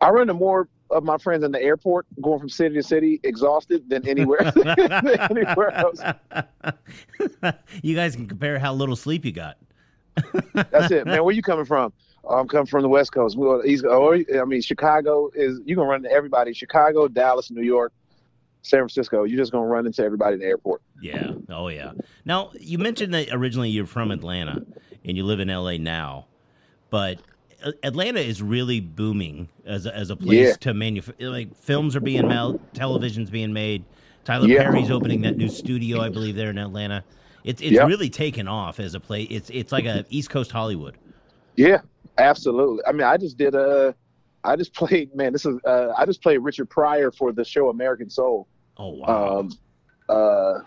I 0.00 0.10
run 0.10 0.22
into 0.22 0.34
more 0.34 0.68
of 0.90 1.04
my 1.04 1.16
friends 1.16 1.44
in 1.44 1.52
the 1.52 1.62
airport, 1.62 2.06
going 2.20 2.38
from 2.38 2.48
city 2.48 2.74
to 2.74 2.82
city, 2.82 3.20
exhausted 3.22 3.88
than 3.88 4.06
anywhere 4.06 4.50
than 4.54 5.08
anywhere 5.30 5.72
else. 5.72 6.00
you 7.82 7.94
guys 7.94 8.16
can 8.16 8.26
compare 8.26 8.58
how 8.58 8.74
little 8.74 8.96
sleep 8.96 9.24
you 9.24 9.32
got. 9.32 9.58
That's 10.54 10.90
it, 10.90 11.06
man. 11.06 11.24
Where 11.24 11.34
you 11.34 11.42
coming 11.42 11.64
from? 11.64 11.92
I'm 12.28 12.46
coming 12.46 12.66
from 12.66 12.82
the 12.82 12.88
West 12.88 13.12
Coast. 13.12 13.36
Well, 13.36 13.60
uh, 13.60 13.64
East, 13.64 13.84
or 13.84 14.14
I 14.14 14.44
mean, 14.44 14.60
Chicago 14.60 15.30
is 15.34 15.60
you're 15.64 15.76
gonna 15.76 15.88
run 15.88 16.04
into 16.04 16.14
everybody. 16.14 16.52
Chicago, 16.52 17.08
Dallas, 17.08 17.50
New 17.50 17.62
York, 17.62 17.92
San 18.62 18.80
Francisco. 18.80 19.24
You're 19.24 19.38
just 19.38 19.52
gonna 19.52 19.66
run 19.66 19.86
into 19.86 20.04
everybody 20.04 20.34
in 20.34 20.40
the 20.40 20.46
airport. 20.46 20.82
Yeah. 21.00 21.32
Oh, 21.48 21.68
yeah. 21.68 21.92
Now, 22.24 22.52
you 22.58 22.78
mentioned 22.78 23.12
that 23.14 23.28
originally 23.32 23.70
you're 23.70 23.86
from 23.86 24.10
Atlanta 24.12 24.64
and 25.04 25.16
you 25.16 25.24
live 25.24 25.40
in 25.40 25.48
LA 25.48 25.76
now, 25.78 26.26
but 26.92 27.18
uh, 27.64 27.72
Atlanta 27.82 28.20
is 28.20 28.40
really 28.42 28.78
booming 28.80 29.48
as 29.66 29.86
a, 29.86 29.96
as 29.96 30.10
a 30.10 30.16
place 30.16 30.50
Yeah. 30.50 30.54
to 30.60 30.74
manufacture. 30.74 31.30
Like 31.30 31.56
films 31.56 31.96
are 31.96 32.00
being 32.00 32.28
made, 32.28 32.60
television's 32.74 33.30
being 33.30 33.52
made. 33.52 33.84
Tyler 34.24 34.46
Yeah. 34.46 34.62
Perry's 34.62 34.90
opening 34.90 35.22
that 35.22 35.36
new 35.36 35.48
studio, 35.48 36.00
I 36.00 36.10
believe, 36.10 36.36
there 36.36 36.50
in 36.50 36.58
Atlanta. 36.58 37.02
It's 37.44 37.60
it's 37.60 37.78
really 37.78 38.10
taken 38.10 38.46
off 38.46 38.78
as 38.78 38.94
a 38.94 39.00
place. 39.00 39.26
It's 39.30 39.50
it's 39.50 39.72
like 39.72 39.86
a 39.86 40.04
East 40.10 40.30
Coast 40.30 40.52
Hollywood. 40.52 40.96
Yeah, 41.56 41.78
absolutely. 42.18 42.84
I 42.86 42.92
mean, 42.92 43.02
I 43.02 43.16
just 43.16 43.36
did 43.36 43.54
a, 43.56 43.94
I 44.44 44.54
just 44.54 44.74
played. 44.80 45.12
Man, 45.16 45.32
this 45.32 45.44
is. 45.46 45.58
Uh, 45.64 45.92
I 45.98 46.06
just 46.06 46.22
played 46.22 46.38
Richard 46.38 46.70
Pryor 46.70 47.10
for 47.10 47.32
the 47.32 47.44
show 47.44 47.68
American 47.70 48.08
Soul. 48.10 48.46
Oh 48.76 48.90
wow. 48.90 49.40
Um, 49.40 49.50
uh, 50.08 50.60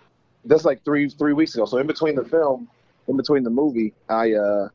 that's 0.44 0.66
like 0.66 0.84
three 0.84 1.08
three 1.08 1.34
weeks 1.34 1.54
ago. 1.56 1.66
So 1.66 1.78
in 1.78 1.88
between 1.88 2.16
the 2.16 2.26
film, 2.26 2.68
in 3.08 3.16
between 3.16 3.44
the 3.44 3.50
movie, 3.52 3.94
I 4.10 4.34
uh, 4.34 4.68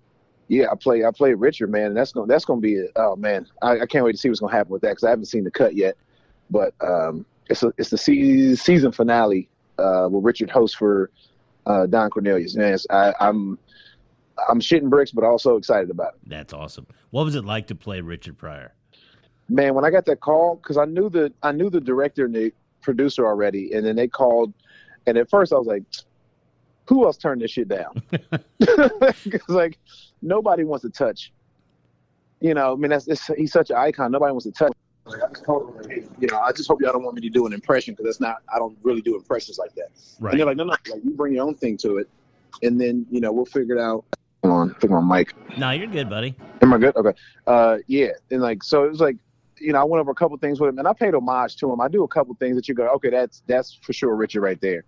yeah, 0.51 0.67
I 0.71 0.75
play 0.75 1.05
I 1.05 1.13
played 1.13 1.35
Richard, 1.35 1.71
man, 1.71 1.87
and 1.87 1.97
that's 1.97 2.11
gonna 2.11 2.27
that's 2.27 2.45
gonna 2.45 2.61
be 2.61 2.77
a, 2.81 2.87
oh 2.97 3.15
man, 3.15 3.47
I, 3.63 3.81
I 3.81 3.87
can't 3.87 4.05
wait 4.05 4.13
to 4.13 4.19
see 4.19 4.29
what's 4.29 4.41
gonna 4.41 4.53
happen 4.53 4.73
with 4.73 4.83
that 4.83 4.91
because 4.91 5.05
I 5.05 5.11
haven't 5.11 5.27
seen 5.27 5.45
the 5.45 5.51
cut 5.51 5.77
yet, 5.77 5.97
but 6.51 6.75
um, 6.81 7.25
it's 7.49 7.63
a, 7.63 7.73
it's 7.79 7.91
the 7.91 7.97
se- 7.97 8.57
season 8.57 8.91
finale 8.91 9.49
uh, 9.79 10.09
where 10.09 10.21
Richard 10.21 10.51
hosts 10.51 10.77
for 10.77 11.13
uh, 11.67 11.87
Don 11.87 12.11
Cornelius. 12.11 12.57
Man, 12.57 12.75
it's, 12.75 12.85
I, 12.91 13.15
I'm 13.21 13.61
I'm 14.49 14.59
shitting 14.59 14.91
bricks, 14.91 15.13
but 15.13 15.23
also 15.23 15.57
excited 15.57 15.89
about 15.89 16.15
it. 16.15 16.21
That's 16.27 16.53
awesome. 16.53 16.89
What 17.11 17.27
was 17.27 17.37
it 17.37 17.45
like 17.45 17.69
to 17.69 17.77
play 17.77 18.01
Richard 18.01 18.37
Pryor? 18.37 18.75
Man, 19.49 19.75
when 19.75 19.85
I 19.85 19.91
got 19.91 20.05
that 20.07 20.19
call, 20.19 20.57
because 20.57 20.77
I 20.77 20.85
knew 20.85 21.09
the 21.09 21.33
I 21.45 21.53
knew 21.53 21.71
the 21.71 21.81
director 21.81 22.25
and 22.25 22.35
the 22.35 22.53
producer 22.83 23.25
already, 23.25 23.73
and 23.73 23.87
then 23.87 23.95
they 23.95 24.09
called, 24.09 24.53
and 25.07 25.17
at 25.17 25.31
first 25.31 25.53
I 25.53 25.59
was 25.59 25.69
like, 25.69 25.85
"Who 26.91 27.07
else 27.07 27.17
turned 27.17 27.41
this 27.41 27.53
shit 27.53 27.69
down?" 27.69 28.03
Because 29.25 29.49
like 29.49 29.79
nobody 30.21 30.65
wants 30.65 30.83
to 30.83 30.91
touch. 30.91 31.33
You 32.41 32.55
know, 32.55 32.73
I 32.73 32.77
mean, 32.77 32.91
that's 32.91 33.07
it's, 33.09 33.27
he's 33.29 33.53
such 33.53 33.71
an 33.71 33.77
icon. 33.77 34.13
Nobody 34.13 34.33
wants 34.33 34.45
to 34.47 34.53
touch. 34.53 34.73
Like, 35.07 35.23
I 35.23 35.29
just 35.29 35.45
told 35.45 35.83
them, 35.83 35.91
hey, 35.91 36.05
you 36.21 36.29
know, 36.29 36.39
I 36.39 36.53
just 36.53 36.69
hope 36.69 36.81
y'all 36.81 36.93
don't 36.93 37.03
want 37.03 37.17
me 37.17 37.23
to 37.23 37.31
do 37.31 37.47
an 37.47 37.53
impression 37.53 37.95
because 37.95 38.07
that's 38.07 38.21
not. 38.21 38.43
I 38.53 38.59
don't 38.59 38.77
really 38.83 39.01
do 39.01 39.17
impressions 39.17 39.59
like 39.59 39.75
that. 39.75 39.89
Right. 40.19 40.33
And 40.33 40.41
they're 40.41 40.47
like, 40.47 40.57
no, 40.57 40.65
no, 40.65 40.71
like 40.71 40.89
you 41.05 41.11
bring 41.13 41.35
your 41.35 41.47
own 41.47 41.55
thing 41.55 41.77
to 41.79 41.99
it, 41.99 42.09
and 42.63 42.81
then 42.81 43.07
you 43.11 43.21
know 43.21 43.33
we'll 43.33 43.47
figure 43.47 43.77
it 43.77 43.81
out. 43.81 44.05
Hold 44.43 44.55
on, 44.55 44.75
pick 44.75 44.91
my 44.91 45.01
mic. 45.01 45.35
no, 45.59 45.71
you're 45.71 45.87
good, 45.87 46.09
buddy. 46.09 46.35
Am 46.63 46.73
I 46.73 46.79
good? 46.79 46.97
Okay. 46.97 47.13
Uh, 47.47 47.79
yeah, 47.87 48.09
and 48.31 48.41
like 48.41 48.63
so, 48.63 48.85
it 48.85 48.91
was 48.91 49.01
like, 49.01 49.17
you 49.59 49.73
know, 49.73 49.81
I 49.81 49.85
went 49.85 50.01
over 50.01 50.13
a 50.13 50.15
couple 50.15 50.37
things 50.39 50.61
with 50.61 50.71
him, 50.71 50.79
and 50.79 50.89
I 50.89 50.93
paid 50.95 51.15
homage 51.15 51.57
to 51.57 51.71
him. 51.71 51.81
I 51.81 51.89
do 51.89 52.05
a 52.05 52.09
couple 52.09 52.35
things 52.37 52.57
that 52.57 52.69
you 52.69 52.75
go, 52.75 52.89
okay, 52.95 53.11
that's 53.11 53.43
that's 53.47 53.79
for 53.83 53.93
sure 53.93 54.15
Richard 54.15 54.41
right 54.41 54.61
there. 54.61 54.85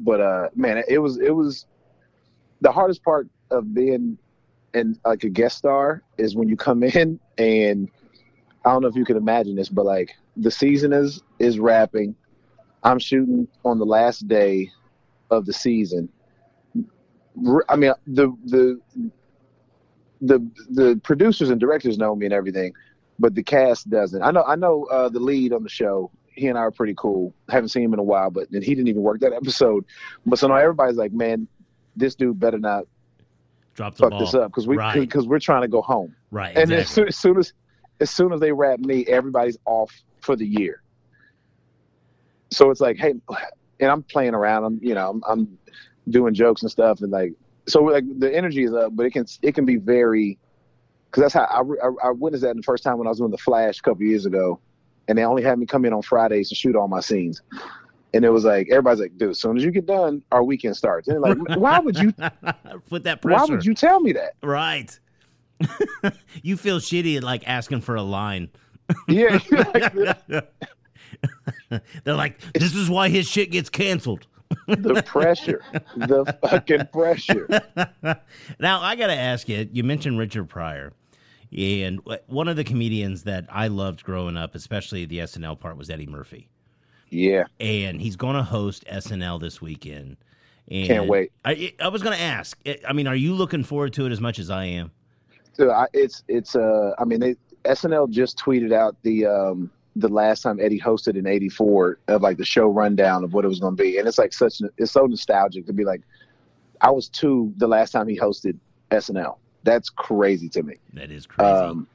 But 0.00 0.20
uh, 0.20 0.48
man, 0.54 0.82
it 0.88 0.98
was 0.98 1.18
it 1.18 1.30
was 1.34 1.66
the 2.60 2.72
hardest 2.72 3.02
part 3.02 3.28
of 3.50 3.74
being 3.74 4.18
and 4.74 4.98
like 5.04 5.24
a 5.24 5.28
guest 5.28 5.58
star 5.58 6.02
is 6.18 6.36
when 6.36 6.48
you 6.48 6.56
come 6.56 6.82
in 6.82 7.18
and 7.38 7.88
I 8.64 8.72
don't 8.72 8.82
know 8.82 8.88
if 8.88 8.96
you 8.96 9.04
can 9.04 9.16
imagine 9.16 9.56
this, 9.56 9.68
but 9.68 9.86
like 9.86 10.14
the 10.36 10.50
season 10.50 10.92
is 10.92 11.22
is 11.38 11.58
wrapping. 11.58 12.14
I'm 12.82 12.98
shooting 12.98 13.48
on 13.64 13.78
the 13.78 13.86
last 13.86 14.28
day 14.28 14.70
of 15.30 15.46
the 15.46 15.52
season. 15.52 16.08
I 17.68 17.76
mean, 17.76 17.92
the 18.06 18.36
the 18.44 18.80
the 20.20 20.50
the 20.70 21.00
producers 21.02 21.50
and 21.50 21.60
directors 21.60 21.98
know 21.98 22.14
me 22.14 22.26
and 22.26 22.34
everything, 22.34 22.72
but 23.18 23.34
the 23.34 23.42
cast 23.42 23.88
doesn't. 23.90 24.22
I 24.22 24.30
know 24.30 24.42
I 24.44 24.56
know 24.56 24.84
uh, 24.90 25.08
the 25.08 25.20
lead 25.20 25.52
on 25.52 25.62
the 25.62 25.68
show. 25.68 26.10
He 26.38 26.46
and 26.46 26.56
I 26.56 26.62
are 26.62 26.70
pretty 26.70 26.94
cool. 26.96 27.34
Haven't 27.48 27.68
seen 27.70 27.82
him 27.82 27.92
in 27.92 27.98
a 27.98 28.02
while, 28.04 28.30
but 28.30 28.48
and 28.50 28.62
he 28.62 28.74
didn't 28.74 28.88
even 28.88 29.02
work 29.02 29.20
that 29.20 29.32
episode. 29.42 29.84
But 30.24 30.38
so 30.38 30.48
now 30.48 30.56
everybody's 30.56 30.96
like, 30.96 31.12
man, 31.12 31.48
this 31.96 32.14
dude 32.14 32.38
better 32.38 32.58
not 32.58 32.84
Drop 33.74 33.94
the 33.94 34.02
fuck 34.04 34.10
ball. 34.10 34.20
this 34.20 34.34
up 34.34 34.50
because 34.50 34.66
we 34.66 34.76
Right. 34.76 34.98
because 35.00 35.26
we're 35.26 35.38
trying 35.38 35.62
to 35.62 35.68
go 35.68 35.82
home. 35.82 36.14
Right. 36.30 36.56
And 36.56 36.72
as, 36.72 36.88
soon, 36.90 37.08
as 37.08 37.16
soon 37.16 37.38
as 37.38 37.52
as 38.00 38.10
soon 38.10 38.32
as 38.32 38.40
they 38.40 38.52
wrap 38.52 38.78
me, 38.78 39.04
everybody's 39.06 39.58
off 39.66 39.92
for 40.20 40.36
the 40.36 40.46
year. 40.46 40.82
So 42.50 42.70
it's 42.70 42.80
like, 42.80 42.96
hey, 42.96 43.14
and 43.80 43.90
I'm 43.90 44.02
playing 44.02 44.34
around. 44.34 44.64
I'm 44.64 44.78
you 44.82 44.94
know 44.94 45.10
I'm, 45.10 45.22
I'm 45.28 45.58
doing 46.08 46.34
jokes 46.34 46.62
and 46.62 46.70
stuff, 46.70 47.00
and 47.02 47.10
like 47.10 47.32
so 47.66 47.82
like 47.82 48.04
the 48.18 48.34
energy 48.34 48.64
is 48.64 48.72
up, 48.72 48.94
but 48.96 49.06
it 49.06 49.10
can 49.10 49.26
it 49.42 49.54
can 49.54 49.64
be 49.64 49.76
very 49.76 50.38
because 51.10 51.22
that's 51.22 51.34
how 51.34 51.42
I, 51.44 51.86
I 51.86 52.08
I 52.08 52.10
witnessed 52.12 52.42
that 52.42 52.56
the 52.56 52.62
first 52.62 52.82
time 52.82 52.98
when 52.98 53.06
I 53.06 53.10
was 53.10 53.18
doing 53.18 53.30
the 53.30 53.38
Flash 53.38 53.78
a 53.78 53.82
couple 53.82 54.02
years 54.04 54.26
ago, 54.26 54.60
and 55.08 55.18
they 55.18 55.24
only 55.24 55.42
had 55.42 55.58
me 55.58 55.66
come 55.66 55.84
in 55.84 55.92
on 55.92 56.02
Fridays 56.02 56.48
to 56.50 56.54
shoot 56.54 56.76
all 56.76 56.86
my 56.86 57.00
scenes. 57.00 57.42
And 58.14 58.24
it 58.24 58.30
was 58.30 58.44
like 58.44 58.68
everybody's 58.70 59.00
like, 59.00 59.18
dude, 59.18 59.30
as 59.30 59.40
soon 59.40 59.56
as 59.56 59.64
you 59.64 59.70
get 59.70 59.86
done, 59.86 60.22
our 60.32 60.42
weekend 60.42 60.76
starts. 60.76 61.08
And 61.08 61.20
like, 61.20 61.36
why 61.56 61.78
would 61.78 61.98
you? 61.98 62.12
Put 62.88 63.04
that 63.04 63.20
pressure. 63.20 63.42
Why 63.42 63.44
would 63.46 63.64
you 63.64 63.74
tell 63.74 64.00
me 64.00 64.12
that? 64.12 64.34
Right. 64.42 64.98
you 66.42 66.56
feel 66.56 66.78
shitty 66.78 67.16
at 67.16 67.24
like 67.24 67.46
asking 67.46 67.80
for 67.80 67.96
a 67.96 68.02
line. 68.02 68.50
Yeah, 69.06 69.38
They're 72.04 72.14
like, 72.14 72.40
this 72.54 72.74
is 72.74 72.88
why 72.88 73.10
his 73.10 73.28
shit 73.28 73.50
gets 73.50 73.68
canceled. 73.68 74.26
the 74.66 75.02
pressure, 75.04 75.60
the 75.96 76.24
fucking 76.42 76.86
pressure. 76.92 77.46
now 78.58 78.80
I 78.80 78.96
got 78.96 79.08
to 79.08 79.14
ask 79.14 79.46
you. 79.48 79.68
You 79.70 79.84
mentioned 79.84 80.18
Richard 80.18 80.48
Pryor, 80.48 80.94
and 81.56 82.00
one 82.26 82.48
of 82.48 82.56
the 82.56 82.64
comedians 82.64 83.24
that 83.24 83.46
I 83.50 83.68
loved 83.68 84.04
growing 84.04 84.36
up, 84.36 84.54
especially 84.54 85.04
the 85.06 85.20
SNL 85.20 85.58
part, 85.58 85.76
was 85.76 85.88
Eddie 85.88 86.06
Murphy. 86.06 86.48
Yeah, 87.10 87.44
And 87.58 88.02
he's 88.02 88.16
going 88.16 88.36
to 88.36 88.42
host 88.42 88.84
SNL 88.86 89.40
this 89.40 89.62
weekend. 89.62 90.18
And 90.70 90.86
Can't 90.86 91.08
wait. 91.08 91.32
I, 91.44 91.72
I 91.80 91.88
was 91.88 92.02
going 92.02 92.14
to 92.16 92.22
ask. 92.22 92.58
I 92.86 92.92
mean, 92.92 93.06
are 93.06 93.14
you 93.14 93.34
looking 93.34 93.64
forward 93.64 93.94
to 93.94 94.04
it 94.04 94.12
as 94.12 94.20
much 94.20 94.38
as 94.38 94.50
I 94.50 94.64
am? 94.64 94.90
Dude, 95.56 95.70
I, 95.70 95.86
it's 95.94 96.22
it's 96.28 96.54
uh, 96.54 96.94
I 96.98 97.04
mean, 97.04 97.20
they, 97.20 97.36
SNL 97.64 98.10
just 98.10 98.38
tweeted 98.38 98.72
out 98.72 98.96
the 99.02 99.24
um 99.24 99.70
the 99.96 100.08
last 100.08 100.42
time 100.42 100.60
Eddie 100.60 100.78
hosted 100.78 101.16
in 101.16 101.26
'84 101.26 101.98
of 102.08 102.22
like 102.22 102.36
the 102.36 102.44
show 102.44 102.68
rundown 102.68 103.24
of 103.24 103.32
what 103.32 103.44
it 103.44 103.48
was 103.48 103.58
going 103.58 103.76
to 103.76 103.82
be, 103.82 103.98
and 103.98 104.06
it's 104.06 104.18
like 104.18 104.32
such 104.34 104.60
it's 104.76 104.92
so 104.92 105.06
nostalgic 105.06 105.66
to 105.66 105.72
be 105.72 105.84
like, 105.84 106.02
I 106.82 106.90
was 106.90 107.08
two 107.08 107.52
the 107.56 107.66
last 107.66 107.92
time 107.92 108.06
he 108.06 108.18
hosted 108.18 108.56
SNL. 108.90 109.38
That's 109.64 109.90
crazy 109.90 110.48
to 110.50 110.62
me. 110.62 110.74
That 110.94 111.10
is 111.10 111.26
crazy. 111.26 111.50
Um, 111.50 111.86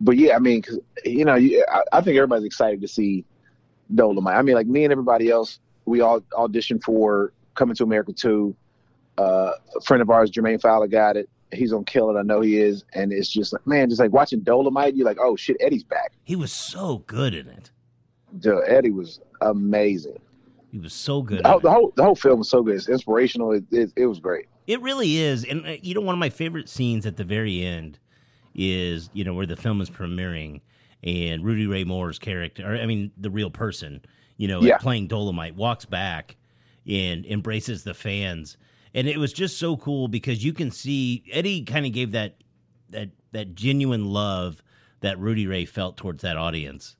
but 0.00 0.16
yeah, 0.16 0.34
I 0.34 0.38
mean, 0.38 0.62
'cause, 0.62 0.78
you 1.04 1.24
know, 1.24 1.34
you, 1.36 1.64
I, 1.70 1.82
I 1.92 2.00
think 2.00 2.16
everybody's 2.16 2.44
excited 2.46 2.80
to 2.80 2.88
see 2.88 3.24
Dolomite. 3.94 4.34
I 4.36 4.42
mean, 4.42 4.54
like 4.54 4.66
me 4.66 4.84
and 4.84 4.92
everybody 4.92 5.30
else, 5.30 5.60
we 5.84 6.00
all 6.00 6.20
auditioned 6.32 6.82
for 6.82 7.32
Coming 7.54 7.76
to 7.76 7.84
America 7.84 8.12
2. 8.12 8.54
Uh, 9.18 9.52
a 9.76 9.80
friend 9.82 10.00
of 10.00 10.08
ours, 10.10 10.30
Jermaine 10.30 10.60
Fowler, 10.60 10.86
got 10.88 11.16
it. 11.16 11.28
He's 11.52 11.70
gonna 11.72 11.84
kill 11.84 12.08
it. 12.14 12.18
I 12.18 12.22
know 12.22 12.40
he 12.40 12.56
is. 12.58 12.84
And 12.94 13.12
it's 13.12 13.28
just 13.28 13.52
like, 13.52 13.66
man, 13.66 13.90
just 13.90 14.00
like 14.00 14.10
watching 14.10 14.40
Dolomite, 14.40 14.96
you're 14.96 15.04
like, 15.06 15.18
oh 15.20 15.36
shit, 15.36 15.58
Eddie's 15.60 15.84
back. 15.84 16.12
he 16.24 16.34
was 16.34 16.50
so 16.50 17.04
good 17.06 17.34
in 17.34 17.46
it. 17.48 17.70
Dude, 18.38 18.62
Eddie 18.66 18.90
was 18.90 19.20
amazing. 19.42 20.18
He 20.70 20.78
was 20.78 20.94
so 20.94 21.20
good. 21.20 21.44
The 21.44 21.48
whole, 21.50 21.60
the 21.60 21.70
whole 21.70 21.92
the 21.96 22.02
whole 22.02 22.14
film 22.14 22.38
was 22.38 22.48
so 22.48 22.62
good. 22.62 22.76
It's 22.76 22.88
inspirational. 22.88 23.52
It, 23.52 23.64
it, 23.70 23.92
it 23.96 24.06
was 24.06 24.18
great. 24.18 24.46
It 24.66 24.80
really 24.80 25.16
is. 25.16 25.44
And 25.44 25.66
uh, 25.66 25.76
you 25.82 25.94
know, 25.94 26.00
one 26.00 26.14
of 26.14 26.18
my 26.18 26.30
favorite 26.30 26.68
scenes 26.68 27.06
at 27.06 27.16
the 27.16 27.24
very 27.24 27.62
end 27.64 27.98
is, 28.54 29.10
you 29.12 29.24
know, 29.24 29.34
where 29.34 29.46
the 29.46 29.56
film 29.56 29.80
is 29.80 29.90
premiering 29.90 30.60
and 31.02 31.44
Rudy 31.44 31.66
Ray 31.66 31.84
Moore's 31.84 32.18
character, 32.18 32.72
or 32.72 32.76
I 32.76 32.86
mean, 32.86 33.10
the 33.16 33.30
real 33.30 33.50
person, 33.50 34.02
you 34.36 34.46
know, 34.48 34.62
Yeah. 34.62 34.78
playing 34.78 35.08
Dolomite, 35.08 35.56
walks 35.56 35.84
back 35.84 36.36
and 36.86 37.24
embraces 37.26 37.82
the 37.84 37.94
fans. 37.94 38.56
And 38.94 39.08
it 39.08 39.18
was 39.18 39.32
just 39.32 39.58
so 39.58 39.76
cool 39.76 40.06
because 40.08 40.44
you 40.44 40.52
can 40.52 40.70
see 40.70 41.24
Eddie 41.32 41.62
kind 41.62 41.86
of 41.86 41.92
gave 41.92 42.12
that 42.12 42.36
that 42.90 43.08
that 43.32 43.54
genuine 43.54 44.04
love 44.12 44.62
that 45.00 45.18
Rudy 45.18 45.46
Ray 45.46 45.64
felt 45.64 45.96
towards 45.96 46.22
that 46.22 46.36
audience. 46.36 46.94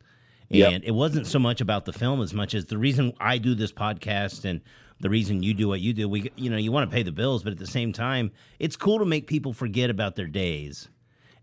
And 0.50 0.58
Yep. 0.58 0.82
it 0.84 0.90
wasn't 0.92 1.26
so 1.26 1.38
much 1.38 1.60
about 1.60 1.84
the 1.84 1.92
film 1.92 2.20
as 2.22 2.34
much 2.34 2.54
as 2.54 2.66
the 2.66 2.76
reason 2.78 3.12
I 3.20 3.38
do 3.38 3.54
this 3.54 3.72
podcast 3.72 4.44
and 4.44 4.60
the 5.02 5.10
reason 5.10 5.42
you 5.42 5.52
do 5.52 5.68
what 5.68 5.80
you 5.80 5.92
do. 5.92 6.08
We, 6.08 6.30
you 6.36 6.48
know, 6.48 6.56
you 6.56 6.72
want 6.72 6.88
to 6.90 6.94
pay 6.94 7.02
the 7.02 7.12
bills, 7.12 7.42
but 7.42 7.52
at 7.52 7.58
the 7.58 7.66
same 7.66 7.92
time, 7.92 8.30
it's 8.58 8.76
cool 8.76 9.00
to 9.00 9.04
make 9.04 9.26
people 9.26 9.52
forget 9.52 9.90
about 9.90 10.16
their 10.16 10.28
days 10.28 10.88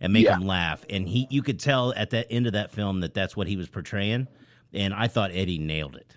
and 0.02 0.12
make 0.14 0.24
Yeah. 0.26 0.38
them 0.38 0.48
laugh. 0.48 0.84
And 0.90 1.08
he, 1.08 1.28
you 1.30 1.44
could 1.44 1.60
tell 1.60 1.94
at 1.96 2.10
the 2.10 2.30
end 2.32 2.48
of 2.48 2.54
that 2.54 2.72
film 2.72 3.02
that 3.02 3.14
that's 3.14 3.36
what 3.36 3.48
he 3.48 3.58
was 3.58 3.68
portraying. 3.68 4.28
And 4.74 4.94
I 4.94 5.08
thought 5.08 5.32
Eddie 5.34 5.60
nailed 5.60 5.98
it. 5.98 6.16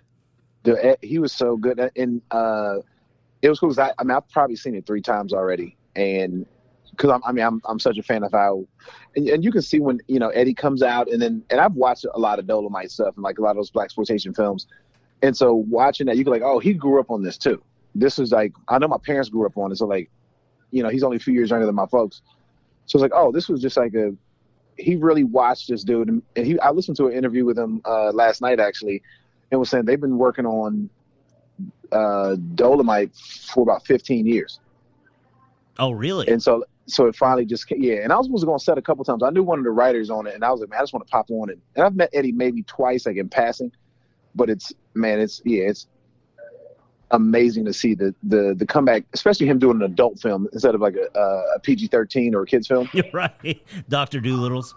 He 1.02 1.18
was 1.18 1.32
so 1.32 1.56
good, 1.56 1.80
and 1.96 2.22
uh, 2.30 2.76
it 3.42 3.48
was 3.48 3.58
cool. 3.58 3.70
'cause 3.70 3.78
I, 3.80 3.92
I 3.98 4.04
mean, 4.04 4.16
I've 4.16 4.28
probably 4.28 4.54
seen 4.54 4.76
it 4.76 4.86
three 4.86 5.00
times 5.02 5.32
already, 5.32 5.76
and 5.96 6.46
because 6.92 7.10
I'm, 7.10 7.20
I 7.24 7.32
mean, 7.32 7.44
I'm, 7.44 7.60
I'm 7.64 7.80
such 7.80 7.98
a 7.98 8.02
fan 8.04 8.22
of 8.22 8.30
how, 8.30 8.64
and, 9.16 9.28
and 9.28 9.42
you 9.42 9.50
can 9.50 9.62
see 9.62 9.80
when 9.80 9.98
you 10.06 10.20
know 10.20 10.28
Eddie 10.28 10.54
comes 10.54 10.80
out, 10.84 11.10
and 11.10 11.20
then, 11.20 11.42
and 11.50 11.58
I've 11.58 11.74
watched 11.74 12.06
a 12.14 12.18
lot 12.18 12.38
of 12.38 12.46
Dolomite 12.46 12.92
stuff 12.92 13.16
and 13.16 13.24
like 13.24 13.38
a 13.38 13.42
lot 13.42 13.50
of 13.50 13.56
those 13.56 13.70
black 13.70 13.86
exploitation 13.86 14.32
films, 14.32 14.68
and 15.22 15.36
so 15.36 15.54
watching 15.54 16.06
that, 16.06 16.16
you 16.16 16.24
can 16.24 16.32
like, 16.32 16.42
oh, 16.42 16.58
he 16.58 16.74
grew 16.74 17.00
up 17.00 17.10
on 17.10 17.22
this 17.22 17.38
too. 17.38 17.62
This 17.94 18.18
is 18.18 18.32
like, 18.32 18.52
I 18.68 18.78
know 18.78 18.88
my 18.88 18.98
parents 18.98 19.28
grew 19.28 19.46
up 19.46 19.56
on 19.56 19.72
it, 19.72 19.76
so 19.76 19.86
like, 19.86 20.10
you 20.70 20.82
know, 20.82 20.88
he's 20.88 21.02
only 21.02 21.18
a 21.18 21.20
few 21.20 21.34
years 21.34 21.50
younger 21.50 21.66
than 21.66 21.74
my 21.74 21.86
folks, 21.86 22.22
so 22.86 22.96
it's 22.96 23.02
like, 23.02 23.12
oh, 23.14 23.32
this 23.32 23.48
was 23.48 23.60
just 23.60 23.76
like 23.76 23.94
a, 23.94 24.14
he 24.78 24.96
really 24.96 25.24
watched 25.24 25.68
this 25.68 25.84
dude, 25.84 26.08
and, 26.08 26.22
he, 26.34 26.58
I 26.58 26.70
listened 26.70 26.96
to 26.98 27.06
an 27.06 27.12
interview 27.12 27.44
with 27.44 27.58
him 27.58 27.82
uh, 27.84 28.10
last 28.12 28.40
night 28.40 28.60
actually 28.60 29.02
and 29.52 29.60
was 29.60 29.70
saying 29.70 29.84
they've 29.84 30.00
been 30.00 30.18
working 30.18 30.46
on 30.46 30.90
uh, 31.92 32.36
Dolomite 32.54 33.14
for 33.14 33.62
about 33.62 33.86
15 33.86 34.26
years. 34.26 34.58
Oh, 35.78 35.92
really? 35.92 36.26
And 36.28 36.42
so, 36.42 36.64
so 36.86 37.06
it 37.06 37.14
finally 37.14 37.44
just, 37.44 37.68
ca- 37.68 37.76
yeah. 37.78 37.96
And 38.02 38.12
I 38.12 38.16
was 38.16 38.26
supposed 38.26 38.42
to 38.42 38.46
go 38.46 38.54
on 38.54 38.58
set 38.58 38.78
a 38.78 38.82
couple 38.82 39.04
times. 39.04 39.22
I 39.22 39.30
knew 39.30 39.42
one 39.42 39.58
of 39.58 39.64
the 39.64 39.70
writers 39.70 40.10
on 40.10 40.26
it, 40.26 40.34
and 40.34 40.42
I 40.42 40.50
was 40.50 40.60
like, 40.60 40.70
man, 40.70 40.80
I 40.80 40.82
just 40.82 40.94
want 40.94 41.06
to 41.06 41.10
pop 41.10 41.30
on 41.30 41.50
it. 41.50 41.58
And 41.76 41.84
I've 41.84 41.94
met 41.94 42.08
Eddie 42.14 42.32
maybe 42.32 42.62
twice, 42.62 43.04
like 43.04 43.16
in 43.16 43.28
passing, 43.28 43.70
but 44.34 44.50
it's, 44.50 44.72
man, 44.94 45.20
it's, 45.20 45.40
yeah, 45.44 45.64
it's 45.64 45.86
amazing 47.10 47.64
to 47.66 47.72
see 47.74 47.94
the 47.94 48.14
the 48.22 48.54
the 48.56 48.64
comeback, 48.64 49.04
especially 49.12 49.46
him 49.46 49.58
doing 49.58 49.76
an 49.76 49.82
adult 49.82 50.18
film 50.18 50.48
instead 50.54 50.74
of 50.74 50.80
like 50.80 50.96
a, 50.96 51.18
a 51.54 51.60
PG 51.60 51.88
13 51.88 52.34
or 52.34 52.42
a 52.42 52.46
kids 52.46 52.66
film. 52.66 52.88
You're 52.94 53.04
right. 53.12 53.60
Dr. 53.88 54.20
Dolittle's. 54.20 54.74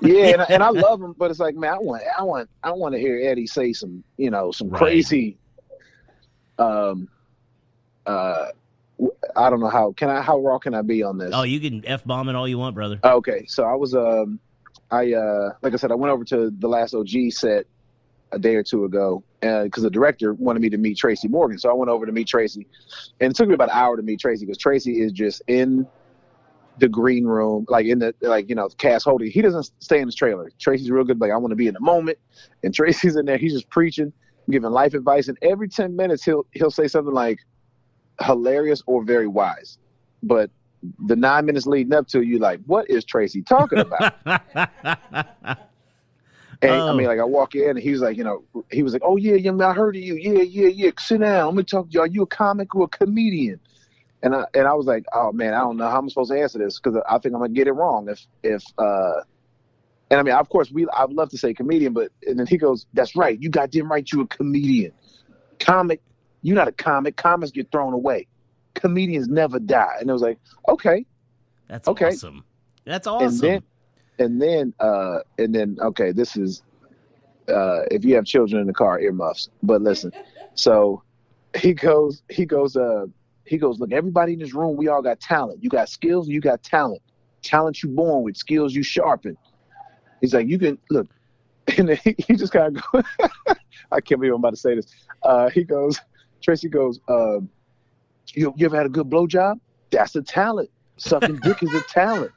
yeah, 0.00 0.28
and, 0.28 0.42
I- 0.42 0.46
and 0.48 0.62
I 0.62 0.68
love 0.70 1.02
him, 1.02 1.14
but 1.18 1.30
it's 1.30 1.40
like, 1.40 1.54
man, 1.56 1.74
I 1.74 1.78
want, 1.78 2.02
I 2.18 2.22
want, 2.22 2.48
I 2.62 2.72
want 2.72 2.94
to 2.94 2.98
hear 2.98 3.20
Eddie 3.22 3.46
say 3.46 3.72
some, 3.74 4.02
you 4.16 4.30
know, 4.30 4.50
some 4.50 4.70
Right. 4.70 4.78
crazy. 4.78 5.36
Um, 6.58 7.08
uh, 8.06 8.46
I 9.36 9.50
don't 9.50 9.60
know 9.60 9.68
how 9.68 9.92
can 9.92 10.08
I 10.08 10.20
how 10.22 10.38
raw 10.38 10.58
can 10.58 10.72
I 10.72 10.82
be 10.82 11.02
on 11.02 11.18
this? 11.18 11.32
Oh, 11.34 11.42
you 11.42 11.58
can 11.60 11.84
F 11.86 12.04
bomb 12.04 12.28
it 12.28 12.36
all 12.36 12.46
you 12.46 12.58
want, 12.58 12.74
brother. 12.76 13.00
Okay, 13.02 13.44
so 13.48 13.64
I 13.64 13.74
was 13.74 13.94
um, 13.94 14.38
I 14.90 15.12
uh, 15.12 15.50
like 15.62 15.72
I 15.72 15.76
said, 15.76 15.90
I 15.90 15.96
went 15.96 16.12
over 16.12 16.24
to 16.26 16.50
the 16.50 16.68
last 16.68 16.94
OG 16.94 17.08
set 17.30 17.66
a 18.34 18.38
day 18.38 18.56
or 18.56 18.62
two 18.62 18.84
ago 18.84 19.22
uh, 19.42 19.64
because 19.64 19.82
the 19.82 19.90
director 19.90 20.34
wanted 20.34 20.60
me 20.60 20.68
to 20.70 20.78
meet 20.78 20.98
Tracy 20.98 21.28
Morgan, 21.28 21.58
so 21.58 21.70
I 21.70 21.74
went 21.74 21.90
over 21.90 22.06
to 22.06 22.12
meet 22.12 22.28
Tracy, 22.28 22.66
and 23.20 23.30
it 23.30 23.36
took 23.36 23.48
me 23.48 23.54
about 23.54 23.70
an 23.70 23.76
hour 23.76 23.96
to 23.96 24.02
meet 24.02 24.20
Tracy 24.20 24.44
because 24.44 24.58
Tracy 24.58 25.00
is 25.00 25.12
just 25.12 25.42
in 25.46 25.86
the 26.78 26.88
green 26.88 27.24
room, 27.24 27.64
like 27.68 27.86
in 27.86 27.98
the 27.98 28.14
like 28.20 28.48
you 28.48 28.54
know 28.54 28.68
cast 28.78 29.04
holding. 29.04 29.30
He 29.30 29.42
doesn't 29.42 29.70
stay 29.78 30.00
in 30.00 30.08
his 30.08 30.14
trailer. 30.14 30.50
Tracy's 30.58 30.90
real 30.90 31.04
good. 31.04 31.20
Like 31.20 31.30
I 31.30 31.36
want 31.36 31.52
to 31.52 31.56
be 31.56 31.68
in 31.68 31.74
the 31.74 31.80
moment, 31.80 32.18
and 32.62 32.74
Tracy's 32.74 33.16
in 33.16 33.26
there. 33.26 33.38
He's 33.38 33.52
just 33.52 33.70
preaching, 33.70 34.12
giving 34.50 34.70
life 34.70 34.94
advice, 34.94 35.28
and 35.28 35.38
every 35.42 35.68
ten 35.68 35.94
minutes 35.94 36.24
he'll 36.24 36.46
he'll 36.52 36.70
say 36.70 36.88
something 36.88 37.14
like 37.14 37.38
hilarious 38.20 38.82
or 38.86 39.04
very 39.04 39.26
wise. 39.26 39.78
But 40.22 40.50
the 41.06 41.16
nine 41.16 41.46
minutes 41.46 41.66
leading 41.66 41.94
up 41.94 42.06
to 42.08 42.22
you 42.22 42.38
like, 42.38 42.60
what 42.66 42.90
is 42.90 43.04
Tracy 43.04 43.42
talking 43.42 43.78
about? 43.80 44.14
And 46.64 46.72
I 46.72 46.92
Oh. 46.92 46.96
mean, 46.96 47.06
like 47.06 47.18
I 47.20 47.24
walk 47.24 47.54
in, 47.54 47.70
and 47.70 47.78
he's 47.78 48.00
like, 48.00 48.16
you 48.16 48.24
know, 48.24 48.42
he 48.70 48.82
was 48.82 48.92
like, 48.94 49.02
"Oh 49.04 49.16
yeah, 49.16 49.34
young 49.34 49.58
man, 49.58 49.70
I 49.70 49.74
heard 49.74 49.96
of 49.96 50.02
you. 50.02 50.14
Yeah, 50.16 50.42
yeah, 50.42 50.68
yeah. 50.68 50.90
Sit 50.98 51.20
down. 51.20 51.46
Let 51.46 51.54
me 51.54 51.62
talk 51.62 51.88
to 51.88 51.92
you. 51.92 52.00
Are 52.00 52.06
you 52.06 52.22
a 52.22 52.26
comic 52.26 52.74
or 52.74 52.84
a 52.84 52.88
comedian?" 52.88 53.60
And 54.22 54.34
I 54.34 54.46
and 54.54 54.66
I 54.66 54.72
was 54.72 54.86
like, 54.86 55.04
"Oh 55.12 55.30
man, 55.32 55.52
I 55.54 55.60
don't 55.60 55.76
know 55.76 55.88
how 55.88 55.98
I'm 55.98 56.08
supposed 56.08 56.30
to 56.32 56.40
answer 56.40 56.58
this 56.58 56.80
because 56.80 56.98
I 57.08 57.18
think 57.18 57.34
I'm 57.34 57.40
gonna 57.42 57.52
get 57.52 57.68
it 57.68 57.72
wrong 57.72 58.08
if 58.08 58.26
if." 58.42 58.62
uh 58.78 59.20
And 60.10 60.20
I 60.20 60.22
mean, 60.22 60.34
of 60.34 60.48
course, 60.48 60.70
we 60.72 60.86
I'd 60.96 61.10
love 61.12 61.28
to 61.30 61.38
say 61.38 61.52
comedian, 61.54 61.92
but 61.92 62.10
and 62.26 62.38
then 62.38 62.46
he 62.46 62.56
goes, 62.56 62.86
"That's 62.94 63.14
right. 63.14 63.38
You 63.40 63.50
got 63.50 63.70
them 63.72 63.90
right. 63.90 64.10
You 64.10 64.22
a 64.22 64.26
comedian. 64.26 64.92
Comic. 65.58 66.00
You're 66.42 66.56
not 66.56 66.68
a 66.68 66.72
comic. 66.72 67.16
Comics 67.16 67.52
get 67.52 67.70
thrown 67.72 67.92
away. 67.92 68.26
Comedians 68.74 69.28
never 69.28 69.58
die." 69.58 69.96
And 70.00 70.08
it 70.08 70.12
was 70.12 70.22
like, 70.22 70.38
okay. 70.68 71.04
That's 71.68 71.88
Okay. 71.88 72.08
awesome. 72.08 72.44
That's 72.84 73.06
awesome. 73.06 73.26
And 73.26 73.40
then, 73.40 73.62
and 74.18 74.40
then, 74.40 74.74
uh, 74.80 75.18
and 75.38 75.54
then, 75.54 75.76
okay, 75.80 76.12
this 76.12 76.36
is, 76.36 76.62
uh, 77.48 77.82
if 77.90 78.04
you 78.04 78.14
have 78.14 78.24
children 78.24 78.60
in 78.60 78.66
the 78.66 78.72
car, 78.72 79.00
earmuffs. 79.00 79.48
But 79.62 79.82
listen, 79.82 80.12
so 80.54 81.02
he 81.56 81.74
goes, 81.74 82.22
he 82.28 82.44
goes, 82.46 82.76
uh, 82.76 83.06
he 83.44 83.58
goes, 83.58 83.78
look, 83.78 83.92
everybody 83.92 84.32
in 84.34 84.38
this 84.38 84.54
room, 84.54 84.76
we 84.76 84.88
all 84.88 85.02
got 85.02 85.20
talent. 85.20 85.62
You 85.62 85.68
got 85.68 85.88
skills, 85.88 86.28
you 86.28 86.40
got 86.40 86.62
talent. 86.62 87.02
Talent 87.42 87.82
you 87.82 87.90
born 87.90 88.24
with, 88.24 88.36
skills 88.36 88.74
you 88.74 88.82
sharpen. 88.82 89.36
He's 90.20 90.32
like, 90.32 90.48
you 90.48 90.58
can 90.58 90.78
look, 90.90 91.08
and 91.78 91.88
then 91.88 91.98
he, 92.02 92.14
he 92.18 92.36
just 92.36 92.52
kind 92.52 92.76
of 92.76 92.82
go. 92.92 93.02
I 93.92 94.00
can't 94.00 94.20
believe 94.20 94.32
I'm 94.32 94.40
about 94.40 94.50
to 94.50 94.56
say 94.56 94.74
this. 94.74 94.86
Uh, 95.22 95.50
he 95.50 95.62
goes, 95.64 96.00
Tracy 96.42 96.68
goes, 96.68 97.00
uh, 97.08 97.40
you, 98.32 98.52
you 98.56 98.66
ever 98.66 98.76
had 98.76 98.86
a 98.86 98.90
good 98.90 99.08
blowjob? 99.08 99.60
That's 99.90 100.16
a 100.16 100.22
talent. 100.22 100.70
Sucking 100.96 101.36
dick 101.36 101.62
is 101.62 101.74
a 101.74 101.80
talent. 101.82 102.32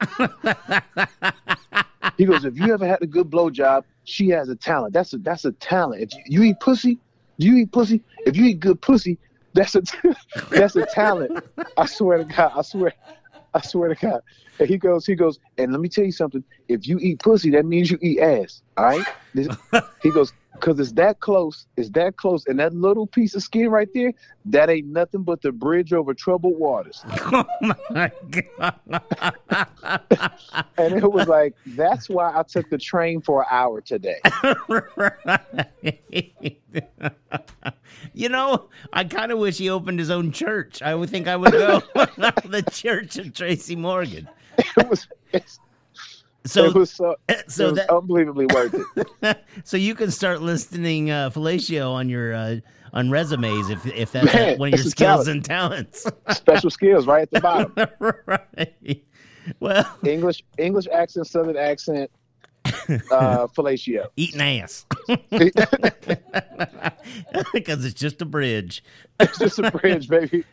He 2.18 2.26
goes, 2.26 2.46
if 2.46 2.58
you 2.58 2.74
ever 2.74 2.88
had 2.88 3.02
a 3.02 3.08
good 3.08 3.30
blowjob, 3.30 3.84
she 4.04 4.30
has 4.30 4.50
a 4.50 4.56
talent. 4.56 4.94
That's 4.94 5.14
a 5.14 5.18
that's 5.20 5.46
a 5.46 5.52
talent. 5.54 6.02
If 6.02 6.14
you, 6.14 6.22
you 6.26 6.44
eat 6.50 6.60
pussy, 6.60 6.98
do 7.38 7.48
you 7.48 7.58
eat 7.58 7.72
pussy? 7.72 8.02
If 8.26 8.36
you 8.36 8.46
eat 8.46 8.60
good 8.60 8.82
pussy, 8.82 9.18
that's 9.54 9.76
a 9.76 9.84
that's 10.50 10.76
a 10.76 10.86
talent. 10.88 11.44
I 11.78 11.86
swear 11.86 12.18
to 12.20 12.24
God, 12.24 12.54
I 12.56 12.62
swear, 12.64 12.94
I 13.54 13.62
swear 13.62 13.90
to 13.90 13.96
God. 13.96 14.22
And 14.60 14.68
he 14.68 14.78
goes, 14.78 15.06
he 15.06 15.16
goes, 15.16 15.40
and 15.58 15.72
let 15.72 15.82
me 15.82 15.90
tell 15.90 16.06
you 16.06 16.12
something. 16.12 16.44
If 16.68 16.88
you 16.88 16.98
eat 17.00 17.20
pussy, 17.20 17.52
that 17.52 17.66
means 17.66 17.92
you 17.92 17.98
eat 18.02 18.20
ass. 18.20 18.62
All 18.78 18.86
right. 18.86 19.06
This, 19.34 19.48
he 20.02 20.12
goes, 20.12 20.34
because 20.60 20.80
it's 20.80 20.92
that 20.94 21.20
close, 21.20 21.68
it's 21.78 21.92
that 21.92 22.18
close, 22.18 22.46
and 22.48 22.60
that 22.60 22.74
little 22.74 23.06
piece 23.06 23.36
of 23.36 23.44
skin 23.44 23.70
right 23.70 23.90
there, 23.94 24.12
that 24.46 24.70
ain't 24.70 24.88
nothing 24.88 25.24
but 25.24 25.42
the 25.42 25.52
bridge 25.52 25.94
over 25.94 26.14
troubled 26.14 26.58
waters. 26.58 27.04
oh 27.32 27.46
my 27.92 28.12
god. 28.60 28.80
And 30.78 30.96
it 30.96 31.12
was 31.12 31.28
like, 31.28 31.54
that's 31.68 32.10
why 32.10 32.36
I 32.36 32.44
took 32.44 32.70
the 32.70 32.78
train 32.78 33.22
for 33.22 33.42
an 33.42 33.48
hour 33.52 33.82
today. 33.82 34.20
you 38.14 38.30
know, 38.30 38.70
I 38.94 39.04
kind 39.04 39.32
of 39.32 39.40
wish 39.40 39.58
he 39.58 39.70
opened 39.70 40.00
his 40.00 40.10
own 40.10 40.32
church. 40.32 40.82
I 40.82 40.96
would 40.96 41.10
think 41.10 41.28
I 41.28 41.36
would 41.36 41.52
go 41.52 41.80
the 41.96 42.64
Church 42.72 43.18
of 43.18 43.34
Tracy 43.34 43.76
Morgan. 43.76 44.28
It 44.58 44.90
was, 44.90 45.08
So, 46.46 46.66
it 46.66 46.74
was 46.76 46.92
so, 46.92 47.16
so 47.48 47.68
it 47.68 47.72
was 47.72 47.76
that 47.80 47.90
unbelievably 47.90 48.48
worth 48.48 48.76
it. 49.22 49.44
so 49.64 49.76
you 49.78 49.96
can 49.96 50.12
start 50.12 50.42
listing 50.42 51.12
uh, 51.12 51.30
fellatio 51.30 51.92
on 51.92 52.08
your 52.10 52.34
uh, 52.34 52.56
on 52.94 53.12
resumes 53.12 53.70
if 53.70 53.86
if 53.86 54.12
that's 54.14 54.34
Man, 54.34 54.58
one 54.58 54.74
of 54.74 54.80
your 54.80 54.90
skills 54.90 55.26
talent. 55.26 55.30
and 55.30 55.46
talents. 55.46 56.06
Special 56.32 56.70
skills 56.70 57.06
right 57.06 57.24
at 57.24 57.32
the 57.32 57.42
bottom. 57.42 57.74
right. 58.26 59.04
Well, 59.60 59.98
English, 60.06 60.44
English 60.58 60.88
accent, 60.92 61.28
Southern 61.28 61.56
accent, 61.58 62.10
uh, 63.12 63.48
fellatio. 63.48 64.08
eating 64.16 64.42
ass 64.42 64.86
because 67.54 67.86
it's 67.86 67.94
just 67.94 68.22
a 68.22 68.26
bridge. 68.26 68.84
It's 69.20 69.40
just 69.40 69.58
a 69.60 69.72
bridge, 69.72 70.08
baby. 70.08 70.44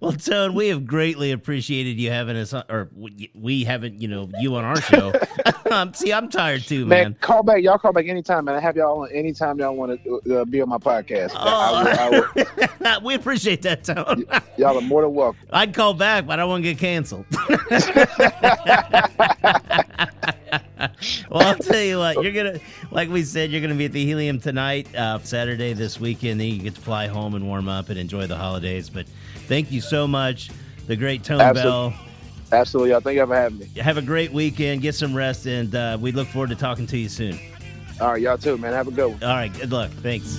Well, 0.00 0.12
Tone, 0.12 0.54
we 0.54 0.66
have 0.68 0.84
greatly 0.86 1.30
appreciated 1.30 1.98
you 2.00 2.10
having 2.10 2.36
us, 2.36 2.52
on, 2.52 2.64
or 2.68 2.88
we- 3.34 3.64
haven't, 3.64 4.00
you 4.02 4.08
know, 4.08 4.28
you 4.40 4.56
on 4.56 4.64
our 4.64 4.80
show. 4.80 5.12
um, 5.70 5.94
see, 5.94 6.12
I'm 6.12 6.28
tired 6.28 6.62
too, 6.64 6.86
Man, 6.86 7.04
man. 7.04 7.14
call 7.20 7.42
back. 7.44 7.62
Y'all 7.62 7.78
call 7.78 7.92
back 7.92 8.08
anytime, 8.08 8.46
man. 8.46 8.56
I 8.56 8.60
have 8.60 8.76
y'all 8.76 9.02
on 9.02 9.12
anytime 9.12 9.58
y'all 9.60 9.76
want 9.76 10.02
to 10.26 10.40
uh, 10.40 10.44
be 10.44 10.60
on 10.60 10.68
my 10.68 10.78
podcast. 10.78 11.30
I 11.36 11.70
will- 11.82 11.88
I 11.88 12.10
will- 12.10 12.46
Oh, 12.84 13.00
we 13.04 13.14
appreciate 13.14 13.62
that, 13.62 13.84
Tone. 13.84 14.24
y'all 14.56 14.76
are 14.78 14.80
more 14.80 15.02
than 15.02 15.14
welcome. 15.14 15.40
I'd 15.50 15.72
call 15.74 15.94
back, 15.94 16.26
but 16.26 16.34
I 16.34 16.36
don't 16.42 16.48
want 16.48 16.64
to 16.64 16.74
get 16.74 16.78
canceled. 16.78 17.26
well, 21.30 21.46
I'll 21.46 21.56
tell 21.56 21.80
you 21.80 21.98
what, 21.98 22.22
you're 22.22 22.32
gonna, 22.32 22.58
like 22.90 23.08
we 23.08 23.22
said, 23.22 23.50
you're 23.50 23.60
gonna 23.60 23.74
be 23.74 23.86
at 23.86 23.92
the 23.92 24.04
Helium 24.04 24.40
tonight, 24.40 24.94
uh, 24.94 25.18
Saturday 25.20 25.72
this 25.72 25.98
weekend. 25.98 26.40
Then 26.40 26.48
you 26.48 26.58
get 26.58 26.74
to 26.76 26.80
fly 26.80 27.06
home 27.06 27.34
and 27.34 27.46
warm 27.46 27.68
up 27.68 27.88
and 27.88 27.98
enjoy 27.98 28.26
the 28.26 28.36
holidays. 28.36 28.88
But 28.88 29.06
thank 29.46 29.72
you 29.72 29.80
so 29.80 30.06
much, 30.06 30.50
the 30.86 30.96
great 30.96 31.24
Tone 31.24 31.40
Absolutely. 31.40 31.90
Bell. 31.90 32.00
Absolutely, 32.50 32.90
y'all. 32.92 33.00
Thank 33.00 33.16
you 33.16 33.26
for 33.26 33.34
having 33.34 33.58
me. 33.58 33.68
Have 33.80 33.98
a 33.98 34.02
great 34.02 34.32
weekend. 34.32 34.82
Get 34.82 34.94
some 34.94 35.14
rest, 35.14 35.46
and 35.46 35.74
uh, 35.74 35.98
we 36.00 36.12
look 36.12 36.28
forward 36.28 36.50
to 36.50 36.56
talking 36.56 36.86
to 36.86 36.96
you 36.96 37.08
soon. 37.08 37.38
All 38.00 38.12
right, 38.12 38.22
y'all 38.22 38.38
too, 38.38 38.56
man. 38.56 38.72
Have 38.72 38.88
a 38.88 38.92
good 38.92 39.10
one. 39.10 39.22
All 39.22 39.36
right, 39.36 39.52
good 39.52 39.72
luck. 39.72 39.90
Thanks. 39.90 40.38